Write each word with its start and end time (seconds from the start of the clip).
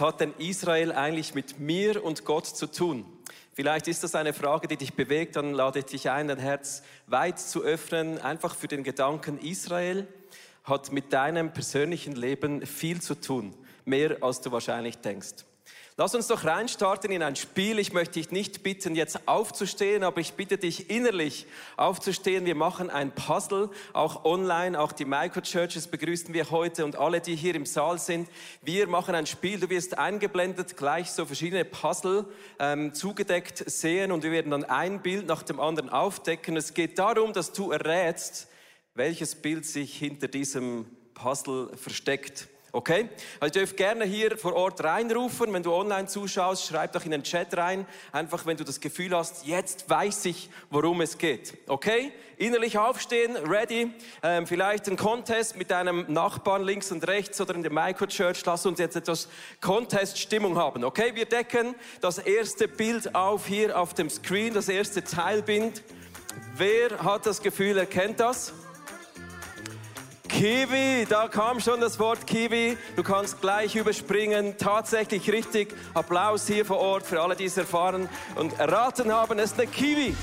Hat 0.00 0.20
denn 0.20 0.34
Israel 0.38 0.92
eigentlich 0.92 1.34
mit 1.34 1.58
mir 1.58 2.04
und 2.04 2.24
Gott 2.24 2.46
zu 2.46 2.66
tun? 2.66 3.04
Vielleicht 3.52 3.88
ist 3.88 4.04
das 4.04 4.14
eine 4.14 4.32
Frage, 4.32 4.68
die 4.68 4.76
dich 4.76 4.94
bewegt, 4.94 5.34
dann 5.34 5.52
lade 5.52 5.80
ich 5.80 5.86
dich 5.86 6.10
ein, 6.10 6.28
dein 6.28 6.38
Herz 6.38 6.82
weit 7.08 7.40
zu 7.40 7.62
öffnen, 7.62 8.18
einfach 8.18 8.54
für 8.54 8.68
den 8.68 8.84
Gedanken, 8.84 9.38
Israel 9.38 10.06
hat 10.62 10.92
mit 10.92 11.12
deinem 11.12 11.52
persönlichen 11.52 12.12
Leben 12.12 12.64
viel 12.64 13.00
zu 13.00 13.14
tun, 13.14 13.54
mehr 13.84 14.18
als 14.20 14.40
du 14.40 14.52
wahrscheinlich 14.52 14.98
denkst. 14.98 15.47
Lass 16.00 16.14
uns 16.14 16.28
doch 16.28 16.44
reinstarten 16.44 17.10
in 17.10 17.24
ein 17.24 17.34
Spiel. 17.34 17.80
Ich 17.80 17.92
möchte 17.92 18.20
dich 18.20 18.30
nicht 18.30 18.62
bitten, 18.62 18.94
jetzt 18.94 19.26
aufzustehen, 19.26 20.04
aber 20.04 20.20
ich 20.20 20.34
bitte 20.34 20.56
dich 20.56 20.90
innerlich 20.90 21.44
aufzustehen. 21.76 22.44
Wir 22.44 22.54
machen 22.54 22.88
ein 22.88 23.12
Puzzle, 23.12 23.68
auch 23.94 24.24
online, 24.24 24.78
auch 24.78 24.92
die 24.92 25.04
Microchurches 25.04 25.88
begrüßen 25.88 26.32
wir 26.32 26.52
heute 26.52 26.84
und 26.84 26.94
alle, 26.94 27.20
die 27.20 27.34
hier 27.34 27.56
im 27.56 27.66
Saal 27.66 27.98
sind. 27.98 28.28
Wir 28.62 28.86
machen 28.86 29.16
ein 29.16 29.26
Spiel. 29.26 29.58
Du 29.58 29.68
wirst 29.70 29.98
eingeblendet 29.98 30.76
gleich 30.76 31.10
so 31.10 31.26
verschiedene 31.26 31.64
Puzzle 31.64 32.26
ähm, 32.60 32.94
zugedeckt 32.94 33.68
sehen 33.68 34.12
und 34.12 34.22
wir 34.22 34.30
werden 34.30 34.52
dann 34.52 34.62
ein 34.62 35.02
Bild 35.02 35.26
nach 35.26 35.42
dem 35.42 35.58
anderen 35.58 35.88
aufdecken. 35.88 36.56
Es 36.56 36.74
geht 36.74 36.96
darum, 37.00 37.32
dass 37.32 37.50
du 37.50 37.72
errätst, 37.72 38.46
welches 38.94 39.34
Bild 39.34 39.66
sich 39.66 39.98
hinter 39.98 40.28
diesem 40.28 40.86
Puzzle 41.14 41.76
versteckt. 41.76 42.46
Okay? 42.72 43.08
Also 43.40 43.58
ihr 43.58 43.64
dürft 43.64 43.76
gerne 43.76 44.04
hier 44.04 44.36
vor 44.36 44.54
Ort 44.54 44.84
reinrufen. 44.84 45.52
Wenn 45.52 45.62
du 45.62 45.72
online 45.72 46.06
zuschaust, 46.06 46.66
schreib 46.66 46.92
doch 46.92 47.04
in 47.04 47.12
den 47.12 47.22
Chat 47.22 47.56
rein. 47.56 47.86
Einfach, 48.12 48.44
wenn 48.44 48.56
du 48.56 48.64
das 48.64 48.80
Gefühl 48.80 49.16
hast, 49.16 49.46
jetzt 49.46 49.88
weiß 49.88 50.26
ich, 50.26 50.50
worum 50.70 51.00
es 51.00 51.16
geht. 51.16 51.54
Okay? 51.66 52.12
Innerlich 52.36 52.78
aufstehen, 52.78 53.36
ready. 53.36 53.90
Ähm, 54.22 54.46
vielleicht 54.46 54.86
ein 54.88 54.96
Contest 54.96 55.56
mit 55.56 55.70
deinem 55.70 56.04
Nachbarn 56.12 56.62
links 56.62 56.92
und 56.92 57.06
rechts 57.08 57.40
oder 57.40 57.54
in 57.54 57.62
der 57.62 57.72
Microchurch. 57.72 58.44
Lass 58.44 58.66
uns 58.66 58.78
jetzt 58.78 58.96
etwas 58.96 59.28
Contest-Stimmung 59.60 60.58
haben. 60.58 60.84
Okay? 60.84 61.14
Wir 61.14 61.26
decken 61.26 61.74
das 62.00 62.18
erste 62.18 62.68
Bild 62.68 63.14
auf 63.14 63.46
hier 63.46 63.78
auf 63.78 63.94
dem 63.94 64.10
Screen, 64.10 64.52
das 64.52 64.68
erste 64.68 65.02
Teilbild. 65.02 65.82
Wer 66.54 67.02
hat 67.02 67.24
das 67.24 67.40
Gefühl, 67.40 67.78
er 67.78 67.86
kennt 67.86 68.20
das? 68.20 68.52
Kiwi, 70.38 71.04
da 71.08 71.26
kam 71.26 71.58
schon 71.58 71.80
das 71.80 71.98
Wort 71.98 72.24
Kiwi. 72.24 72.78
Du 72.94 73.02
kannst 73.02 73.40
gleich 73.40 73.74
überspringen. 73.74 74.56
Tatsächlich 74.56 75.32
richtig. 75.32 75.74
Applaus 75.94 76.46
hier 76.46 76.64
vor 76.64 76.78
Ort 76.78 77.04
für 77.04 77.20
alle, 77.20 77.34
die 77.34 77.46
es 77.46 77.56
erfahren 77.56 78.08
und 78.36 78.56
erraten 78.56 79.12
haben. 79.12 79.40
Es 79.40 79.50
ist 79.50 79.58
eine 79.58 79.68
Kiwi. 79.68 80.14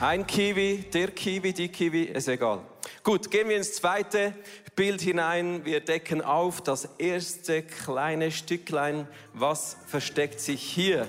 Ein 0.00 0.24
Kiwi, 0.24 0.84
der 0.94 1.08
Kiwi, 1.08 1.52
die 1.52 1.70
Kiwi, 1.70 2.04
ist 2.04 2.28
egal. 2.28 2.60
Gut, 3.02 3.32
gehen 3.32 3.48
wir 3.48 3.56
ins 3.56 3.72
zweite 3.72 4.32
Bild 4.76 5.00
hinein. 5.00 5.64
Wir 5.64 5.80
decken 5.80 6.22
auf 6.22 6.60
das 6.60 6.88
erste 6.98 7.64
kleine 7.64 8.30
Stücklein. 8.30 9.08
Was 9.32 9.76
versteckt 9.88 10.38
sich 10.38 10.62
hier? 10.62 11.08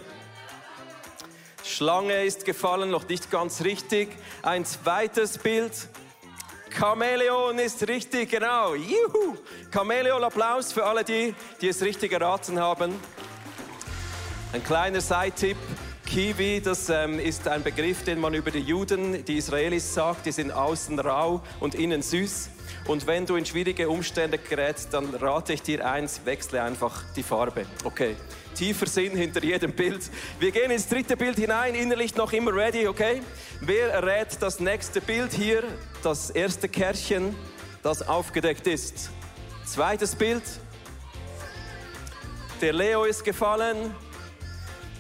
Schlange 1.63 2.23
ist 2.23 2.45
gefallen, 2.45 2.89
noch 2.89 3.07
nicht 3.07 3.29
ganz 3.29 3.63
richtig. 3.63 4.09
Ein 4.41 4.65
zweites 4.65 5.37
Bild. 5.37 5.71
Chamäleon 6.77 7.59
ist 7.59 7.87
richtig, 7.87 8.31
genau. 8.31 8.73
Juhu. 8.73 9.37
Chamäleon, 9.71 10.23
Applaus 10.23 10.73
für 10.73 10.85
alle 10.85 11.03
die, 11.03 11.35
die 11.61 11.67
es 11.67 11.81
richtig 11.81 12.11
erraten 12.11 12.59
haben. 12.59 12.99
Ein 14.53 14.63
kleiner 14.63 15.01
Side-Tipp. 15.01 15.57
Kiwi, 16.13 16.61
das 16.61 16.89
ähm, 16.89 17.17
ist 17.17 17.47
ein 17.47 17.63
Begriff, 17.63 18.03
den 18.03 18.19
man 18.19 18.35
über 18.35 18.51
die 18.51 18.59
Juden, 18.59 19.25
die 19.25 19.37
Israelis 19.37 19.95
sagt, 19.95 20.27
die 20.27 20.31
sind 20.31 20.51
außen 20.51 20.99
rau 20.99 21.41
und 21.59 21.73
innen 21.73 22.03
süß. 22.03 22.51
Und 22.85 23.07
wenn 23.07 23.25
du 23.25 23.35
in 23.35 23.47
schwierige 23.47 23.89
Umstände 23.89 24.37
gerätst, 24.37 24.93
dann 24.93 25.15
rate 25.15 25.53
ich 25.53 25.63
dir 25.63 25.83
eins, 25.89 26.21
wechsle 26.23 26.61
einfach 26.61 27.01
die 27.15 27.23
Farbe. 27.23 27.65
Okay. 27.83 28.15
Tiefer 28.53 28.85
Sinn 28.85 29.17
hinter 29.17 29.43
jedem 29.43 29.73
Bild. 29.73 30.03
Wir 30.39 30.51
gehen 30.51 30.69
ins 30.69 30.87
dritte 30.87 31.17
Bild 31.17 31.37
hinein, 31.37 31.73
innerlich 31.73 32.15
noch 32.15 32.31
immer 32.31 32.53
ready, 32.53 32.87
okay? 32.87 33.23
Wer 33.61 33.91
errät 33.93 34.37
das 34.39 34.59
nächste 34.59 35.01
Bild 35.01 35.33
hier? 35.33 35.63
Das 36.03 36.29
erste 36.29 36.69
Kärchen, 36.69 37.35
das 37.81 38.07
aufgedeckt 38.07 38.67
ist. 38.67 39.09
Zweites 39.65 40.13
Bild. 40.13 40.43
Der 42.61 42.73
Leo 42.73 43.03
ist 43.05 43.23
gefallen. 43.23 43.95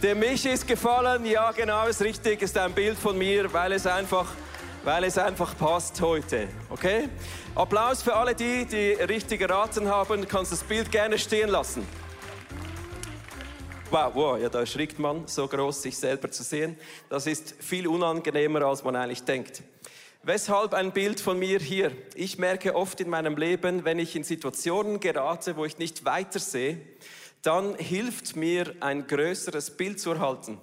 Der 0.03 0.15
Michi 0.15 0.49
ist 0.49 0.67
gefallen. 0.67 1.25
Ja, 1.25 1.51
genau, 1.53 1.87
ist 1.87 2.01
richtig. 2.01 2.41
Ist 2.41 2.57
ein 2.57 2.73
Bild 2.73 2.97
von 2.97 3.17
mir, 3.17 3.51
weil 3.53 3.71
es 3.71 3.87
einfach 3.87 4.27
weil 4.83 5.05
es 5.05 5.17
einfach 5.17 5.57
passt 5.57 6.01
heute. 6.01 6.49
Okay? 6.69 7.07
Applaus 7.55 8.03
für 8.03 8.13
alle 8.13 8.35
die, 8.35 8.65
die 8.65 8.91
richtig 9.01 9.39
geraten 9.39 9.87
haben. 9.87 10.27
Kannst 10.27 10.51
das 10.51 10.61
Bild 10.61 10.91
gerne 10.91 11.17
stehen 11.17 11.47
lassen. 11.47 11.87
Wow, 13.91 14.11
wow, 14.13 14.37
ja, 14.37 14.49
da 14.49 14.59
erschrickt 14.59 14.99
man 14.99 15.25
so 15.25 15.47
groß, 15.47 15.83
sich 15.83 15.97
selber 15.97 16.29
zu 16.29 16.43
sehen. 16.43 16.77
Das 17.07 17.25
ist 17.25 17.55
viel 17.59 17.87
unangenehmer, 17.87 18.63
als 18.63 18.83
man 18.83 18.97
eigentlich 18.97 19.23
denkt. 19.23 19.63
Weshalb 20.23 20.73
ein 20.73 20.91
Bild 20.91 21.21
von 21.21 21.39
mir 21.39 21.59
hier? 21.59 21.93
Ich 22.15 22.37
merke 22.37 22.75
oft 22.75 22.99
in 22.99 23.09
meinem 23.09 23.37
Leben, 23.37 23.85
wenn 23.85 23.99
ich 23.99 24.17
in 24.17 24.25
Situationen 24.25 24.99
gerate, 24.99 25.55
wo 25.55 25.63
ich 25.63 25.77
nicht 25.77 26.03
weiter 26.03 26.39
sehe, 26.39 26.77
dann 27.43 27.75
hilft 27.75 28.35
mir 28.35 28.73
ein 28.79 29.05
größeres 29.05 29.71
Bild 29.71 29.99
zu 29.99 30.11
erhalten. 30.11 30.57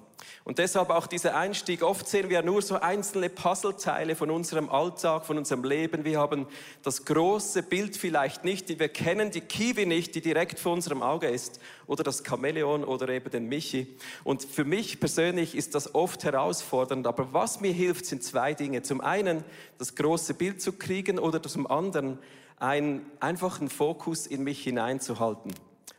Und 0.45 0.59
deshalb 0.59 0.91
auch 0.91 1.07
dieser 1.07 1.37
Einstieg. 1.37 1.83
Oft 1.83 2.09
sehen 2.09 2.31
wir 2.31 2.43
nur 2.43 2.63
so 2.63 2.81
einzelne 2.81 3.29
Puzzleteile 3.29 4.17
von 4.17 4.31
unserem 4.31 4.71
Alltag, 4.71 5.27
von 5.27 5.37
unserem 5.37 5.63
Leben. 5.65 6.05
Wir 6.05 6.19
haben 6.19 6.47
das 6.83 7.05
große 7.05 7.63
Bild 7.63 7.97
vielleicht 7.97 8.45
nicht. 8.45 8.69
Wir 8.79 8.89
kennen 8.89 9.31
die 9.31 9.43
Kiwi 9.43 9.85
nicht, 9.85 10.15
die 10.15 10.23
direkt 10.23 10.59
vor 10.59 10.73
unserem 10.73 11.03
Auge 11.03 11.29
ist. 11.29 11.61
Oder 11.87 12.03
das 12.03 12.23
Chamäleon 12.27 12.85
oder 12.85 13.09
eben 13.11 13.31
den 13.31 13.47
Michi. 13.47 13.99
Und 14.25 14.43
für 14.43 14.65
mich 14.65 14.99
persönlich 15.01 15.55
ist 15.55 15.75
das 15.75 15.95
oft 15.95 16.25
herausfordernd. 16.25 17.07
Aber 17.07 17.33
was 17.33 17.61
mir 17.61 17.73
hilft, 17.73 18.07
sind 18.07 18.25
zwei 18.25 18.55
Dinge. 18.55 18.83
Zum 18.83 19.03
einen 19.03 19.45
das 19.77 19.95
große 19.95 20.35
Bild 20.35 20.63
zu 20.63 20.73
kriegen 20.73 21.19
oder 21.19 21.43
zum 21.43 21.67
anderen 21.67 22.19
einen 22.57 23.05
einfachen 23.21 23.69
Fokus 23.69 24.27
in 24.27 24.43
mich 24.43 24.63
hineinzuhalten. 24.63 25.53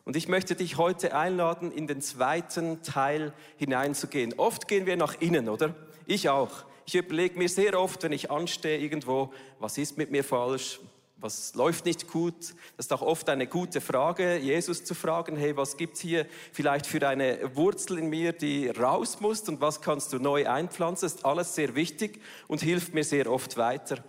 Und 0.04 0.16
ich 0.16 0.28
möchte 0.28 0.56
dich 0.56 0.78
heute 0.78 1.16
einladen, 1.16 1.72
in 1.72 1.88
den 1.88 2.02
zweiten 2.02 2.82
Teil 2.82 3.34
hineinzugehen. 3.58 4.34
Oft 4.38 4.68
gehen 4.68 4.86
wir 4.86 4.98
nach 4.98 5.20
innen, 5.20 5.48
oder? 5.48 5.76
Ich 6.06 6.30
auch. 6.30 6.66
Ich 6.86 6.96
überlege 6.96 7.38
mir 7.38 7.50
sehr 7.50 7.80
oft, 7.80 8.04
wenn 8.04 8.12
ich 8.12 8.32
anstehe 8.32 8.80
irgendwo, 8.80 9.32
was 9.60 9.78
ist 9.78 9.98
mit 9.98 10.12
mir 10.12 10.24
falsch? 10.24 10.80
Was 11.18 11.54
läuft 11.54 11.86
nicht 11.86 12.08
gut? 12.08 12.56
Das 12.78 12.88
ist 12.88 12.94
auch 12.94 13.04
oft 13.04 13.30
eine 13.30 13.46
gute 13.46 13.80
Frage, 13.80 14.38
Jesus 14.38 14.84
zu 14.84 14.96
fragen, 14.96 15.38
hey, 15.38 15.56
was 15.56 15.78
gibt's 15.78 16.00
hier 16.00 16.26
vielleicht 16.52 16.88
für 16.88 17.08
eine 17.08 17.56
Wurzel 17.56 18.00
in 18.00 18.10
mir, 18.10 18.34
die 18.34 18.70
raus 18.70 19.20
muss 19.20 19.48
und 19.48 19.62
was 19.62 19.82
kannst 19.82 20.12
du 20.14 20.18
neu 20.18 20.50
einpflanzen? 20.50 21.06
Das 21.06 21.14
ist 21.18 21.26
alles 21.26 21.54
sehr 21.54 21.76
wichtig 21.76 22.20
und 22.48 22.62
hilft 22.62 22.96
mir 22.96 23.04
sehr 23.04 23.32
oft 23.32 23.56
weiter. 23.56 24.04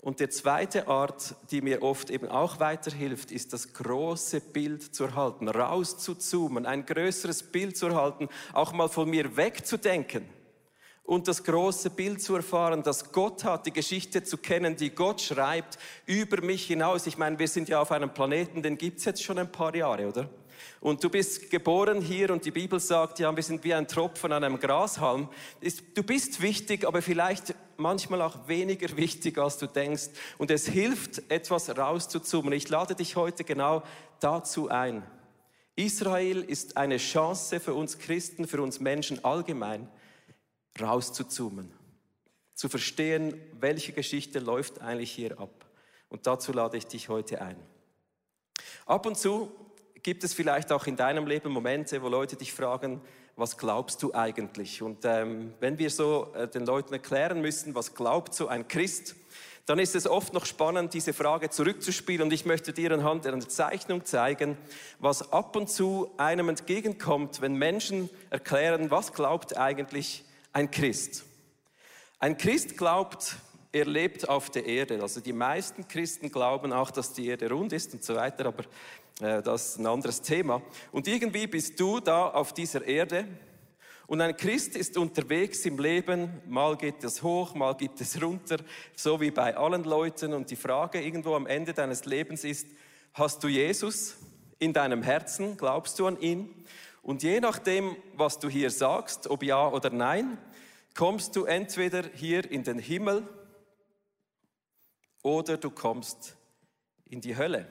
Und 0.00 0.20
die 0.20 0.30
zweite 0.30 0.88
Art, 0.88 1.34
die 1.50 1.60
mir 1.60 1.82
oft 1.82 2.08
eben 2.08 2.26
auch 2.26 2.58
weiterhilft, 2.58 3.30
ist 3.30 3.52
das 3.52 3.74
große 3.74 4.40
Bild 4.40 4.94
zu 4.94 5.04
erhalten, 5.04 5.46
raus 5.48 5.98
zu 5.98 6.14
zoomen, 6.14 6.64
ein 6.64 6.86
größeres 6.86 7.42
Bild 7.42 7.76
zu 7.76 7.88
erhalten, 7.88 8.28
auch 8.54 8.72
mal 8.72 8.88
von 8.88 9.10
mir 9.10 9.36
wegzudenken 9.36 10.26
und 11.10 11.26
das 11.26 11.42
große 11.42 11.90
Bild 11.90 12.22
zu 12.22 12.36
erfahren, 12.36 12.84
dass 12.84 13.10
Gott 13.10 13.42
hat, 13.42 13.66
die 13.66 13.72
Geschichte 13.72 14.22
zu 14.22 14.38
kennen, 14.38 14.76
die 14.76 14.90
Gott 14.90 15.20
schreibt, 15.20 15.76
über 16.06 16.40
mich 16.40 16.66
hinaus. 16.66 17.06
Ich 17.08 17.18
meine, 17.18 17.36
wir 17.36 17.48
sind 17.48 17.68
ja 17.68 17.82
auf 17.82 17.90
einem 17.90 18.14
Planeten, 18.14 18.62
den 18.62 18.78
gibt's 18.78 19.04
jetzt 19.04 19.22
schon 19.22 19.38
ein 19.38 19.50
paar 19.50 19.74
Jahre, 19.74 20.06
oder? 20.06 20.30
Und 20.80 21.04
du 21.04 21.10
bist 21.10 21.50
geboren 21.50 22.00
hier 22.00 22.30
und 22.30 22.46
die 22.46 22.50
Bibel 22.50 22.80
sagt, 22.80 23.18
ja, 23.18 23.34
wir 23.36 23.42
sind 23.42 23.62
wie 23.64 23.74
ein 23.74 23.86
Tropfen 23.86 24.32
an 24.32 24.42
einem 24.42 24.58
Grashalm. 24.58 25.28
Du 25.94 26.02
bist 26.02 26.40
wichtig, 26.40 26.86
aber 26.86 27.02
vielleicht 27.02 27.54
manchmal 27.76 28.22
auch 28.22 28.48
weniger 28.48 28.96
wichtig, 28.96 29.36
als 29.36 29.58
du 29.58 29.66
denkst. 29.66 30.08
Und 30.38 30.50
es 30.50 30.66
hilft, 30.66 31.30
etwas 31.30 31.76
rauszuzoomen. 31.76 32.54
Ich 32.54 32.70
lade 32.70 32.94
dich 32.94 33.16
heute 33.16 33.44
genau 33.44 33.82
dazu 34.20 34.70
ein. 34.70 35.02
Israel 35.76 36.42
ist 36.42 36.78
eine 36.78 36.96
Chance 36.96 37.60
für 37.60 37.74
uns 37.74 37.98
Christen, 37.98 38.48
für 38.48 38.62
uns 38.62 38.80
Menschen 38.80 39.22
allgemein, 39.22 39.86
rauszuzoomen. 40.80 41.70
Zu 42.54 42.70
verstehen, 42.70 43.38
welche 43.52 43.92
Geschichte 43.92 44.38
läuft 44.38 44.80
eigentlich 44.80 45.12
hier 45.12 45.38
ab. 45.38 45.66
Und 46.08 46.26
dazu 46.26 46.52
lade 46.52 46.78
ich 46.78 46.86
dich 46.86 47.10
heute 47.10 47.42
ein. 47.42 47.56
Ab 48.86 49.04
und 49.04 49.18
zu 49.18 49.52
gibt 50.02 50.24
es 50.24 50.34
vielleicht 50.34 50.72
auch 50.72 50.86
in 50.86 50.96
deinem 50.96 51.26
Leben 51.26 51.52
Momente, 51.52 52.02
wo 52.02 52.08
Leute 52.08 52.36
dich 52.36 52.52
fragen, 52.52 53.00
was 53.36 53.56
glaubst 53.56 54.02
du 54.02 54.12
eigentlich? 54.14 54.82
Und 54.82 55.04
ähm, 55.04 55.54
wenn 55.60 55.78
wir 55.78 55.90
so 55.90 56.32
äh, 56.34 56.48
den 56.48 56.66
Leuten 56.66 56.92
erklären 56.92 57.40
müssen, 57.40 57.74
was 57.74 57.94
glaubt 57.94 58.34
so 58.34 58.48
ein 58.48 58.68
Christ, 58.68 59.16
dann 59.66 59.78
ist 59.78 59.94
es 59.94 60.06
oft 60.06 60.32
noch 60.32 60.46
spannend, 60.46 60.94
diese 60.94 61.12
Frage 61.12 61.48
zurückzuspielen. 61.48 62.22
Und 62.22 62.32
ich 62.32 62.44
möchte 62.44 62.72
dir 62.72 62.92
anhand 62.92 63.26
einer 63.26 63.48
Zeichnung 63.48 64.04
zeigen, 64.04 64.58
was 64.98 65.32
ab 65.32 65.54
und 65.54 65.70
zu 65.70 66.10
einem 66.16 66.48
entgegenkommt, 66.48 67.40
wenn 67.40 67.54
Menschen 67.54 68.10
erklären, 68.30 68.90
was 68.90 69.12
glaubt 69.12 69.56
eigentlich 69.56 70.24
ein 70.52 70.70
Christ. 70.70 71.24
Ein 72.18 72.36
Christ 72.36 72.76
glaubt 72.76 73.36
er 73.72 73.84
lebt 73.84 74.28
auf 74.28 74.50
der 74.50 74.66
Erde. 74.66 75.00
Also 75.00 75.20
die 75.20 75.32
meisten 75.32 75.86
Christen 75.86 76.30
glauben 76.30 76.72
auch, 76.72 76.90
dass 76.90 77.12
die 77.12 77.28
Erde 77.28 77.50
rund 77.50 77.72
ist 77.72 77.94
und 77.94 78.04
so 78.04 78.16
weiter, 78.16 78.46
aber 78.46 78.64
äh, 79.20 79.42
das 79.42 79.70
ist 79.70 79.78
ein 79.78 79.86
anderes 79.86 80.20
Thema. 80.22 80.62
Und 80.92 81.06
irgendwie 81.06 81.46
bist 81.46 81.78
du 81.78 82.00
da 82.00 82.28
auf 82.28 82.52
dieser 82.52 82.84
Erde 82.84 83.26
und 84.10 84.20
ein 84.20 84.36
Christ 84.36 84.74
ist 84.74 84.96
unterwegs 84.96 85.64
im 85.66 85.78
Leben, 85.78 86.40
mal 86.48 86.76
geht 86.76 87.04
es 87.04 87.22
hoch, 87.22 87.54
mal 87.54 87.76
geht 87.76 88.00
es 88.00 88.20
runter, 88.20 88.56
so 88.96 89.20
wie 89.20 89.30
bei 89.30 89.56
allen 89.56 89.84
Leuten. 89.84 90.32
Und 90.32 90.50
die 90.50 90.56
Frage 90.56 91.00
irgendwo 91.00 91.36
am 91.36 91.46
Ende 91.46 91.72
deines 91.72 92.06
Lebens 92.06 92.42
ist, 92.42 92.66
hast 93.14 93.44
du 93.44 93.46
Jesus 93.46 94.16
in 94.58 94.72
deinem 94.72 95.04
Herzen, 95.04 95.56
glaubst 95.56 95.96
du 96.00 96.08
an 96.08 96.20
ihn? 96.20 96.52
Und 97.04 97.22
je 97.22 97.38
nachdem, 97.38 97.94
was 98.16 98.40
du 98.40 98.48
hier 98.48 98.72
sagst, 98.72 99.30
ob 99.30 99.44
ja 99.44 99.68
oder 99.68 99.90
nein, 99.90 100.38
kommst 100.96 101.36
du 101.36 101.44
entweder 101.44 102.02
hier 102.12 102.50
in 102.50 102.64
den 102.64 102.80
Himmel 102.80 103.22
oder 105.22 105.56
du 105.56 105.70
kommst 105.70 106.36
in 107.04 107.20
die 107.20 107.36
Hölle. 107.36 107.66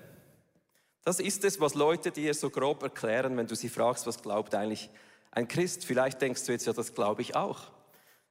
Das 1.03 1.19
ist 1.19 1.43
es, 1.43 1.59
was 1.59 1.75
Leute 1.75 2.11
dir 2.11 2.33
so 2.33 2.49
grob 2.49 2.83
erklären, 2.83 3.37
wenn 3.37 3.47
du 3.47 3.55
sie 3.55 3.69
fragst, 3.69 4.05
was 4.05 4.21
glaubt 4.21 4.53
eigentlich 4.53 4.89
ein 5.31 5.47
Christ. 5.47 5.85
Vielleicht 5.85 6.21
denkst 6.21 6.45
du 6.45 6.51
jetzt, 6.51 6.67
ja, 6.67 6.73
das 6.73 6.93
glaube 6.93 7.21
ich 7.21 7.35
auch. 7.35 7.71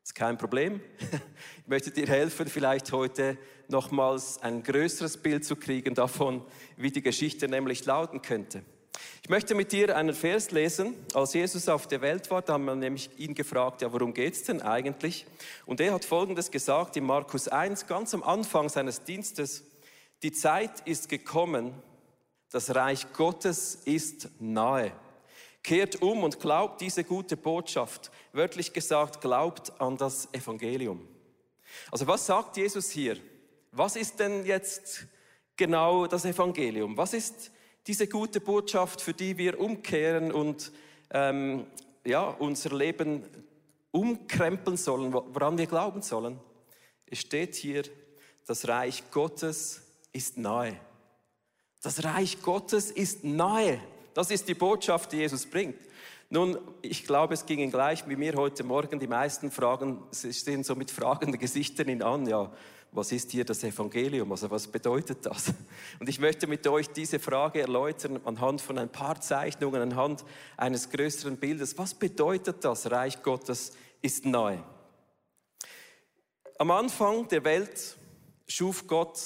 Ist 0.02 0.14
kein 0.14 0.38
Problem. 0.38 0.80
Ich 1.58 1.70
möchte 1.70 1.90
dir 1.90 2.06
helfen, 2.06 2.46
vielleicht 2.46 2.92
heute 2.92 3.36
nochmals 3.68 4.40
ein 4.40 4.62
größeres 4.62 5.18
Bild 5.18 5.44
zu 5.44 5.54
kriegen 5.54 5.94
davon, 5.94 6.42
wie 6.78 6.90
die 6.90 7.02
Geschichte 7.02 7.46
nämlich 7.46 7.84
lauten 7.84 8.22
könnte. 8.22 8.64
Ich 9.22 9.28
möchte 9.28 9.54
mit 9.54 9.72
dir 9.72 9.96
einen 9.96 10.14
Vers 10.14 10.50
lesen. 10.50 10.94
Als 11.14 11.34
Jesus 11.34 11.68
auf 11.68 11.86
der 11.86 12.00
Welt 12.00 12.30
war, 12.30 12.42
da 12.42 12.54
haben 12.54 12.64
wir 12.64 12.74
nämlich 12.74 13.10
ihn 13.18 13.34
gefragt, 13.34 13.82
ja, 13.82 13.92
worum 13.92 14.14
geht's 14.14 14.44
denn 14.44 14.62
eigentlich? 14.62 15.26
Und 15.66 15.80
er 15.80 15.94
hat 15.94 16.04
Folgendes 16.04 16.50
gesagt 16.50 16.96
in 16.96 17.04
Markus 17.04 17.48
1, 17.48 17.86
ganz 17.86 18.14
am 18.14 18.22
Anfang 18.22 18.68
seines 18.68 19.04
Dienstes. 19.04 19.64
Die 20.22 20.32
Zeit 20.32 20.80
ist 20.86 21.08
gekommen, 21.08 21.74
das 22.50 22.74
Reich 22.74 23.12
Gottes 23.12 23.76
ist 23.84 24.28
nahe. 24.40 24.92
Kehrt 25.62 26.00
um 26.00 26.24
und 26.24 26.40
glaubt 26.40 26.80
diese 26.80 27.04
gute 27.04 27.36
Botschaft. 27.36 28.10
Wörtlich 28.32 28.72
gesagt, 28.72 29.20
glaubt 29.20 29.78
an 29.80 29.96
das 29.96 30.32
Evangelium. 30.32 31.06
Also 31.90 32.06
was 32.06 32.24
sagt 32.24 32.56
Jesus 32.56 32.90
hier? 32.90 33.18
Was 33.72 33.96
ist 33.96 34.18
denn 34.18 34.46
jetzt 34.46 35.06
genau 35.56 36.06
das 36.06 36.24
Evangelium? 36.24 36.96
Was 36.96 37.12
ist 37.12 37.50
diese 37.88 38.06
gute 38.06 38.40
Botschaft, 38.40 39.00
für 39.00 39.14
die 39.14 39.38
wir 39.38 39.58
umkehren 39.58 40.30
und 40.30 40.70
ähm, 41.10 41.66
ja, 42.04 42.28
unser 42.28 42.76
Leben 42.76 43.24
umkrempeln 43.90 44.76
sollen, 44.76 45.10
woran 45.12 45.56
wir 45.56 45.66
glauben 45.66 46.02
sollen. 46.02 46.38
Es 47.06 47.20
steht 47.20 47.54
hier, 47.54 47.84
das 48.46 48.68
Reich 48.68 49.10
Gottes 49.10 49.80
ist 50.12 50.36
nahe. 50.36 50.78
Das 51.82 52.04
Reich 52.04 52.42
Gottes 52.42 52.90
ist 52.90 53.24
nahe. 53.24 53.80
Das 54.12 54.30
ist 54.30 54.48
die 54.48 54.54
Botschaft, 54.54 55.12
die 55.12 55.18
Jesus 55.18 55.46
bringt. 55.46 55.78
Nun, 56.30 56.58
ich 56.82 57.04
glaube, 57.04 57.32
es 57.32 57.46
ging 57.46 57.70
gleich 57.70 58.06
wie 58.06 58.16
mir 58.16 58.34
heute 58.34 58.62
Morgen. 58.62 59.00
Die 59.00 59.06
meisten 59.06 59.50
Fragen, 59.50 60.02
sie 60.10 60.34
stehen 60.34 60.62
so 60.62 60.74
mit 60.74 60.90
fragenden 60.90 61.40
Gesichtern 61.40 61.88
ihn 61.88 62.02
an. 62.02 62.26
Ja, 62.26 62.52
was 62.92 63.12
ist 63.12 63.30
hier 63.30 63.46
das 63.46 63.64
Evangelium? 63.64 64.30
Also 64.30 64.50
was 64.50 64.66
bedeutet 64.66 65.24
das? 65.24 65.54
Und 65.98 66.06
ich 66.06 66.18
möchte 66.18 66.46
mit 66.46 66.66
euch 66.66 66.90
diese 66.90 67.18
Frage 67.18 67.62
erläutern 67.62 68.20
anhand 68.26 68.60
von 68.60 68.76
ein 68.76 68.90
paar 68.90 69.18
Zeichnungen, 69.22 69.80
anhand 69.80 70.22
eines 70.58 70.90
größeren 70.90 71.38
Bildes. 71.38 71.78
Was 71.78 71.94
bedeutet 71.94 72.62
das? 72.62 72.90
Reich 72.90 73.22
Gottes 73.22 73.72
ist 74.02 74.26
nahe. 74.26 74.62
Am 76.58 76.70
Anfang 76.70 77.26
der 77.28 77.42
Welt 77.44 77.96
schuf 78.46 78.86
Gott 78.86 79.18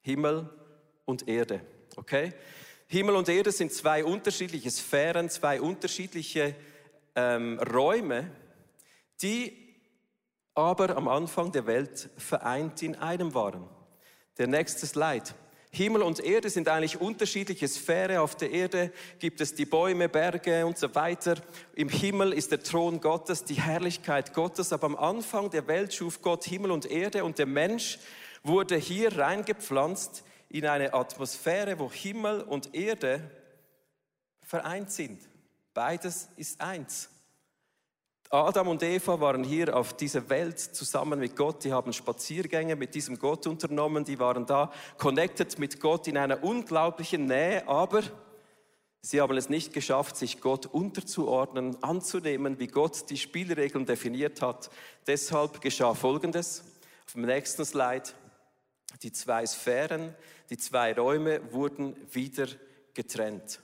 Himmel 0.00 0.48
und 1.04 1.28
Erde. 1.28 1.60
Okay? 1.96 2.32
Himmel 2.88 3.16
und 3.16 3.28
Erde 3.28 3.50
sind 3.50 3.72
zwei 3.72 4.04
unterschiedliche 4.04 4.70
Sphären, 4.70 5.28
zwei 5.28 5.60
unterschiedliche 5.60 6.54
ähm, 7.16 7.58
Räume, 7.58 8.30
die 9.20 9.66
aber 10.54 10.96
am 10.96 11.08
Anfang 11.08 11.50
der 11.50 11.66
Welt 11.66 12.08
vereint 12.16 12.82
in 12.82 12.94
einem 12.94 13.34
waren. 13.34 13.68
Der 14.38 14.46
nächste 14.46 14.86
Slide. 14.86 15.24
Himmel 15.70 16.02
und 16.02 16.20
Erde 16.20 16.48
sind 16.48 16.68
eigentlich 16.68 17.00
unterschiedliche 17.00 17.66
Sphäre. 17.66 18.20
Auf 18.20 18.36
der 18.36 18.52
Erde 18.52 18.92
gibt 19.18 19.40
es 19.40 19.54
die 19.54 19.66
Bäume, 19.66 20.08
Berge 20.08 20.64
und 20.64 20.78
so 20.78 20.94
weiter. 20.94 21.34
Im 21.74 21.88
Himmel 21.88 22.32
ist 22.32 22.52
der 22.52 22.62
Thron 22.62 23.00
Gottes, 23.00 23.44
die 23.44 23.60
Herrlichkeit 23.60 24.32
Gottes. 24.32 24.72
Aber 24.72 24.86
am 24.86 24.96
Anfang 24.96 25.50
der 25.50 25.66
Welt 25.66 25.92
schuf 25.92 26.22
Gott 26.22 26.44
Himmel 26.44 26.70
und 26.70 26.90
Erde 26.90 27.24
und 27.24 27.38
der 27.38 27.46
Mensch 27.46 27.98
wurde 28.42 28.76
hier 28.76 29.18
reingepflanzt 29.18 30.22
in 30.48 30.66
eine 30.66 30.94
Atmosphäre, 30.94 31.78
wo 31.78 31.90
Himmel 31.90 32.42
und 32.42 32.74
Erde 32.74 33.30
vereint 34.42 34.90
sind. 34.90 35.20
Beides 35.74 36.28
ist 36.36 36.60
eins. 36.60 37.10
Adam 38.30 38.68
und 38.68 38.82
Eva 38.82 39.20
waren 39.20 39.44
hier 39.44 39.76
auf 39.76 39.96
dieser 39.96 40.28
Welt 40.28 40.58
zusammen 40.58 41.20
mit 41.20 41.36
Gott. 41.36 41.62
Die 41.62 41.72
haben 41.72 41.92
Spaziergänge 41.92 42.74
mit 42.74 42.94
diesem 42.94 43.18
Gott 43.18 43.46
unternommen. 43.46 44.04
Die 44.04 44.18
waren 44.18 44.46
da 44.46 44.72
connected 44.98 45.58
mit 45.58 45.80
Gott 45.80 46.08
in 46.08 46.18
einer 46.18 46.42
unglaublichen 46.42 47.26
Nähe. 47.26 47.66
Aber 47.68 48.02
sie 49.00 49.20
haben 49.20 49.36
es 49.36 49.48
nicht 49.48 49.72
geschafft, 49.72 50.16
sich 50.16 50.40
Gott 50.40 50.66
unterzuordnen, 50.66 51.80
anzunehmen, 51.82 52.58
wie 52.58 52.66
Gott 52.66 53.08
die 53.10 53.16
Spielregeln 53.16 53.86
definiert 53.86 54.42
hat. 54.42 54.70
Deshalb 55.06 55.60
geschah 55.60 55.94
Folgendes. 55.94 56.64
Auf 57.06 57.12
dem 57.12 57.22
nächsten 57.22 57.64
Slide. 57.64 58.08
Die 59.02 59.12
zwei 59.12 59.46
Sphären, 59.46 60.14
die 60.50 60.58
zwei 60.58 60.92
Räume 60.92 61.52
wurden 61.52 61.96
wieder 62.14 62.46
getrennt. 62.94 63.60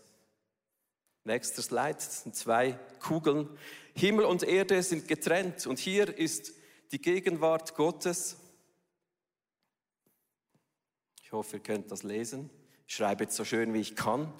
Nächster 1.24 1.62
Slide, 1.62 1.94
das 1.94 2.22
sind 2.22 2.34
zwei 2.34 2.78
Kugeln. 2.98 3.48
Himmel 3.94 4.24
und 4.24 4.42
Erde 4.42 4.82
sind 4.82 5.06
getrennt 5.06 5.66
und 5.66 5.78
hier 5.78 6.16
ist 6.16 6.52
die 6.90 7.00
Gegenwart 7.00 7.76
Gottes. 7.76 8.36
Ich 11.22 11.32
hoffe, 11.32 11.56
ihr 11.56 11.62
könnt 11.62 11.90
das 11.92 12.02
lesen. 12.02 12.50
Ich 12.86 12.96
schreibe 12.96 13.24
jetzt 13.24 13.36
so 13.36 13.44
schön, 13.44 13.72
wie 13.72 13.80
ich 13.80 13.96
kann. 13.96 14.32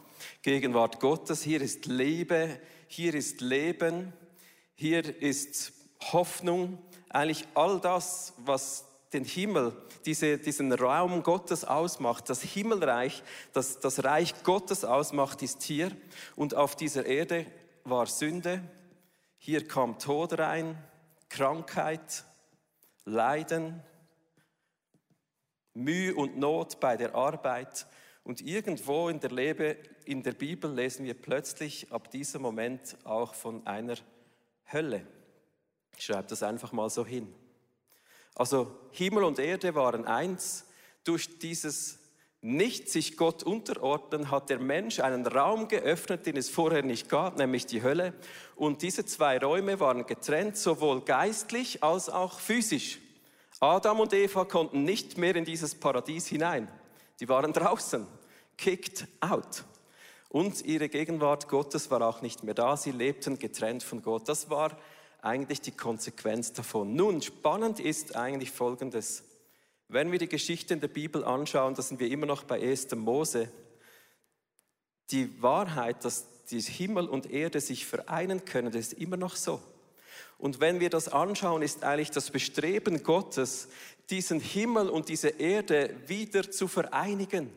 Gegenwart 0.43 1.01
Gottes, 1.01 1.43
hier 1.43 1.63
ist 1.63 1.87
Liebe, 1.87 2.61
hier 2.89 3.15
ist 3.15 3.41
Leben, 3.41 4.13
hier 4.75 5.23
ist 5.23 5.73
Hoffnung. 6.13 6.79
Eigentlich 7.09 7.47
all 7.55 7.81
das, 7.81 8.35
was 8.39 8.85
den 9.13 9.25
Himmel, 9.25 9.77
diese, 10.07 10.39
diesen 10.39 10.73
Raum 10.73 11.23
Gottes 11.23 11.65
ausmacht, 11.65 12.31
das 12.31 12.43
Himmelreich, 12.43 13.23
das, 13.53 13.81
das 13.81 14.05
Reich 14.05 14.43
Gottes 14.43 14.85
ausmacht, 14.85 15.43
ist 15.43 15.63
hier. 15.63 15.93
Und 16.37 16.55
auf 16.55 16.77
dieser 16.77 17.07
Erde 17.07 17.47
war 17.85 18.07
Sünde. 18.07 18.63
Hier 19.39 19.67
kam 19.67 19.99
Tod 19.99 20.39
rein, 20.39 20.77
Krankheit, 21.29 22.25
Leiden, 23.05 23.83
Mühe 25.75 26.15
und 26.15 26.39
Not 26.39 26.81
bei 26.81 26.97
der 26.97 27.15
Arbeit. 27.15 27.87
Und 28.25 28.41
irgendwo 28.41 29.09
in 29.09 29.21
der, 29.21 29.31
Lebe, 29.31 29.77
in 30.05 30.23
der 30.23 30.33
Bibel 30.33 30.73
lesen 30.73 31.05
wir 31.05 31.15
plötzlich 31.15 31.91
ab 31.93 32.11
diesem 32.11 32.43
Moment 32.43 32.97
auch 33.05 33.35
von 33.35 33.67
einer 33.67 33.97
Hölle. 34.73 35.07
Ich 35.97 36.05
schreibe 36.05 36.29
das 36.29 36.43
einfach 36.43 36.73
mal 36.73 36.89
so 36.89 37.05
hin. 37.05 37.35
Also 38.35 38.75
Himmel 38.93 39.25
und 39.25 39.39
Erde 39.39 39.75
waren 39.75 40.07
eins. 40.07 40.65
Durch 41.05 41.39
dieses 41.39 41.99
nicht 42.41 42.91
sich 42.91 43.17
Gott 43.17 43.45
unterordnen, 43.45 44.31
hat 44.31 44.51
der 44.51 44.59
Mensch 44.59 44.99
einen 44.99 45.27
Raum 45.27 45.69
geöffnet, 45.69 46.27
den 46.27 46.37
es 46.37 46.51
vorher 46.51 46.83
nicht 46.83 47.09
gab, 47.09 47.39
nämlich 47.39 47.67
die 47.67 47.83
Hölle. 47.83 48.15
Und 48.57 48.83
diese 48.83 49.07
zwei 49.07 49.39
Räume 49.39 49.79
waren 49.79 50.07
getrennt, 50.07 50.57
sowohl 50.57 51.03
geistlich 51.03 51.85
als 51.85 52.09
auch 52.09 52.41
physisch. 52.41 52.99
Adam 53.61 54.01
und 54.01 54.13
Eva 54.13 54.45
konnten 54.45 54.83
nicht 54.83 55.19
mehr 55.19 55.37
in 55.37 55.45
dieses 55.45 55.77
Paradies 55.77 56.27
hinein. 56.27 56.69
Die 57.21 57.29
waren 57.29 57.53
draußen, 57.53 58.05
kicked 58.59 59.07
out. 59.21 59.63
Und 60.29 60.65
ihre 60.65 60.89
Gegenwart 60.89 61.47
Gottes 61.47 61.93
war 61.93 62.03
auch 62.03 62.23
nicht 62.23 62.43
mehr 62.43 62.55
da. 62.55 62.77
Sie 62.77 62.91
lebten 62.91 63.39
getrennt 63.39 63.85
von 63.85 64.03
Gott. 64.03 64.29
Das 64.29 64.51
war 64.51 64.77
eigentlich 65.23 65.61
die 65.61 65.71
Konsequenz 65.71 66.53
davon. 66.53 66.95
Nun, 66.95 67.23
spannend 67.23 67.81
ist 67.81 68.17
eigentlich 68.17 68.51
Folgendes. 68.51 69.25
Wenn 69.89 70.13
wir 70.13 70.19
die 70.19 70.29
Geschichte 70.29 70.75
in 70.75 70.81
der 70.81 70.89
Bibel 70.89 71.25
anschauen, 71.25 71.75
da 71.75 71.83
sind 71.83 72.01
wir 72.01 72.11
immer 72.11 72.27
noch 72.27 72.43
bei 72.43 72.61
1. 72.61 72.95
Mose. 72.97 73.49
Die 75.11 75.41
Wahrheit, 75.41 76.05
dass 76.05 76.27
die 76.51 76.61
Himmel 76.61 77.09
und 77.09 77.31
Erde 77.31 77.61
sich 77.61 77.87
vereinen 77.87 78.45
können, 78.45 78.73
das 78.73 78.89
ist 78.89 78.95
immer 78.95 79.17
noch 79.17 79.37
so. 79.37 79.61
Und 80.39 80.61
wenn 80.61 80.81
wir 80.81 80.91
das 80.91 81.09
anschauen, 81.09 81.63
ist 81.63 81.85
eigentlich 81.85 82.11
das 82.11 82.31
Bestreben 82.31 83.05
Gottes, 83.05 83.69
diesen 84.11 84.41
Himmel 84.41 84.89
und 84.89 85.09
diese 85.09 85.29
Erde 85.29 85.95
wieder 86.09 86.51
zu 86.51 86.67
vereinigen 86.67 87.51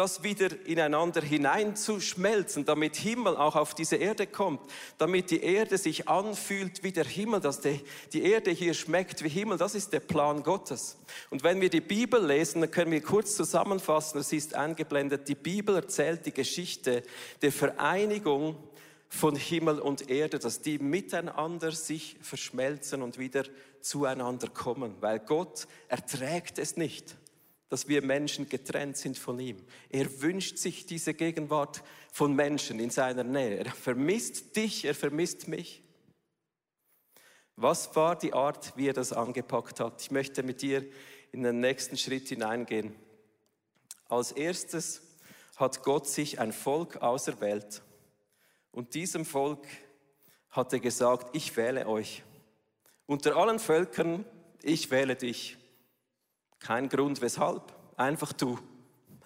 das 0.00 0.22
wieder 0.22 0.48
ineinander 0.64 1.20
hineinzuschmelzen, 1.20 2.64
damit 2.64 2.96
Himmel 2.96 3.36
auch 3.36 3.54
auf 3.54 3.74
diese 3.74 3.96
Erde 3.96 4.26
kommt, 4.26 4.62
damit 4.96 5.30
die 5.30 5.42
Erde 5.42 5.76
sich 5.76 6.08
anfühlt 6.08 6.82
wie 6.82 6.90
der 6.90 7.04
Himmel, 7.04 7.40
dass 7.40 7.60
die, 7.60 7.80
die 8.14 8.22
Erde 8.22 8.50
hier 8.50 8.72
schmeckt 8.72 9.22
wie 9.22 9.28
Himmel. 9.28 9.58
Das 9.58 9.74
ist 9.74 9.92
der 9.92 10.00
Plan 10.00 10.42
Gottes. 10.42 10.96
Und 11.28 11.42
wenn 11.42 11.60
wir 11.60 11.68
die 11.68 11.82
Bibel 11.82 12.24
lesen, 12.24 12.62
dann 12.62 12.70
können 12.70 12.92
wir 12.92 13.02
kurz 13.02 13.36
zusammenfassen, 13.36 14.16
das 14.16 14.32
ist 14.32 14.54
eingeblendet, 14.54 15.28
die 15.28 15.34
Bibel 15.34 15.76
erzählt 15.76 16.24
die 16.24 16.32
Geschichte 16.32 17.02
der 17.42 17.52
Vereinigung 17.52 18.56
von 19.10 19.36
Himmel 19.36 19.80
und 19.80 20.08
Erde, 20.08 20.38
dass 20.38 20.62
die 20.62 20.78
miteinander 20.78 21.72
sich 21.72 22.16
verschmelzen 22.22 23.02
und 23.02 23.18
wieder 23.18 23.44
zueinander 23.82 24.48
kommen, 24.48 24.94
weil 25.00 25.18
Gott 25.18 25.66
erträgt 25.88 26.58
es 26.58 26.78
nicht, 26.78 27.16
dass 27.70 27.88
wir 27.88 28.02
Menschen 28.02 28.48
getrennt 28.48 28.96
sind 28.96 29.16
von 29.16 29.38
ihm. 29.38 29.64
Er 29.88 30.20
wünscht 30.20 30.58
sich 30.58 30.86
diese 30.86 31.14
Gegenwart 31.14 31.82
von 32.12 32.34
Menschen 32.34 32.80
in 32.80 32.90
seiner 32.90 33.24
Nähe. 33.24 33.58
Er 33.58 33.70
vermisst 33.70 34.56
dich, 34.56 34.84
er 34.84 34.94
vermisst 34.94 35.48
mich. 35.48 35.82
Was 37.54 37.94
war 37.94 38.18
die 38.18 38.32
Art, 38.32 38.76
wie 38.76 38.88
er 38.88 38.92
das 38.92 39.12
angepackt 39.12 39.78
hat? 39.80 40.02
Ich 40.02 40.10
möchte 40.10 40.42
mit 40.42 40.62
dir 40.62 40.84
in 41.30 41.44
den 41.44 41.60
nächsten 41.60 41.96
Schritt 41.96 42.28
hineingehen. 42.28 42.94
Als 44.08 44.32
erstes 44.32 45.02
hat 45.56 45.84
Gott 45.84 46.08
sich 46.08 46.40
ein 46.40 46.52
Volk 46.52 46.96
auserwählt 46.96 47.82
und 48.72 48.94
diesem 48.94 49.24
Volk 49.24 49.64
hat 50.50 50.72
er 50.72 50.80
gesagt, 50.80 51.36
ich 51.36 51.56
wähle 51.56 51.86
euch. 51.86 52.24
Unter 53.06 53.36
allen 53.36 53.60
Völkern, 53.60 54.24
ich 54.62 54.90
wähle 54.90 55.14
dich. 55.14 55.59
Kein 56.60 56.88
Grund 56.88 57.20
weshalb, 57.20 57.62
einfach 57.96 58.32
du. 58.32 58.58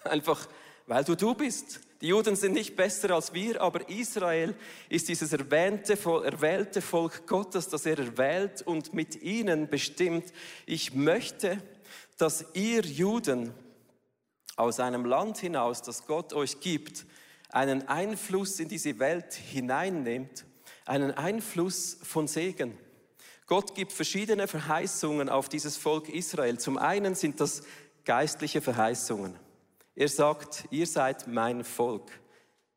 Einfach, 0.03 0.47
weil 0.87 1.03
du 1.03 1.15
du 1.15 1.33
bist. 1.35 1.81
Die 2.01 2.07
Juden 2.07 2.35
sind 2.35 2.53
nicht 2.53 2.75
besser 2.75 3.11
als 3.11 3.33
wir, 3.33 3.61
aber 3.61 3.89
Israel 3.89 4.55
ist 4.89 5.07
dieses 5.07 5.31
erwähnte, 5.33 5.93
erwählte 5.93 6.81
Volk 6.81 7.25
Gottes, 7.25 7.69
das 7.69 7.85
er 7.85 7.97
erwählt 7.97 8.61
und 8.61 8.93
mit 8.93 9.21
ihnen 9.21 9.69
bestimmt. 9.69 10.33
Ich 10.65 10.93
möchte, 10.93 11.61
dass 12.17 12.45
ihr 12.53 12.81
Juden 12.81 13.53
aus 14.55 14.79
einem 14.79 15.05
Land 15.05 15.37
hinaus, 15.37 15.81
das 15.81 16.05
Gott 16.05 16.33
euch 16.33 16.59
gibt, 16.59 17.05
einen 17.49 17.87
Einfluss 17.87 18.59
in 18.59 18.67
diese 18.67 18.99
Welt 18.99 19.33
hineinnimmt, 19.33 20.45
einen 20.85 21.11
Einfluss 21.11 21.97
von 22.03 22.27
Segen. 22.27 22.77
Gott 23.47 23.75
gibt 23.75 23.91
verschiedene 23.91 24.47
Verheißungen 24.47 25.29
auf 25.29 25.49
dieses 25.49 25.77
Volk 25.77 26.09
Israel. 26.09 26.57
Zum 26.57 26.77
einen 26.77 27.13
sind 27.13 27.39
das 27.39 27.61
geistliche 28.03 28.61
Verheißungen. 28.61 29.35
Er 29.95 30.09
sagt, 30.09 30.65
ihr 30.71 30.87
seid 30.87 31.27
mein 31.27 31.63
Volk. 31.63 32.11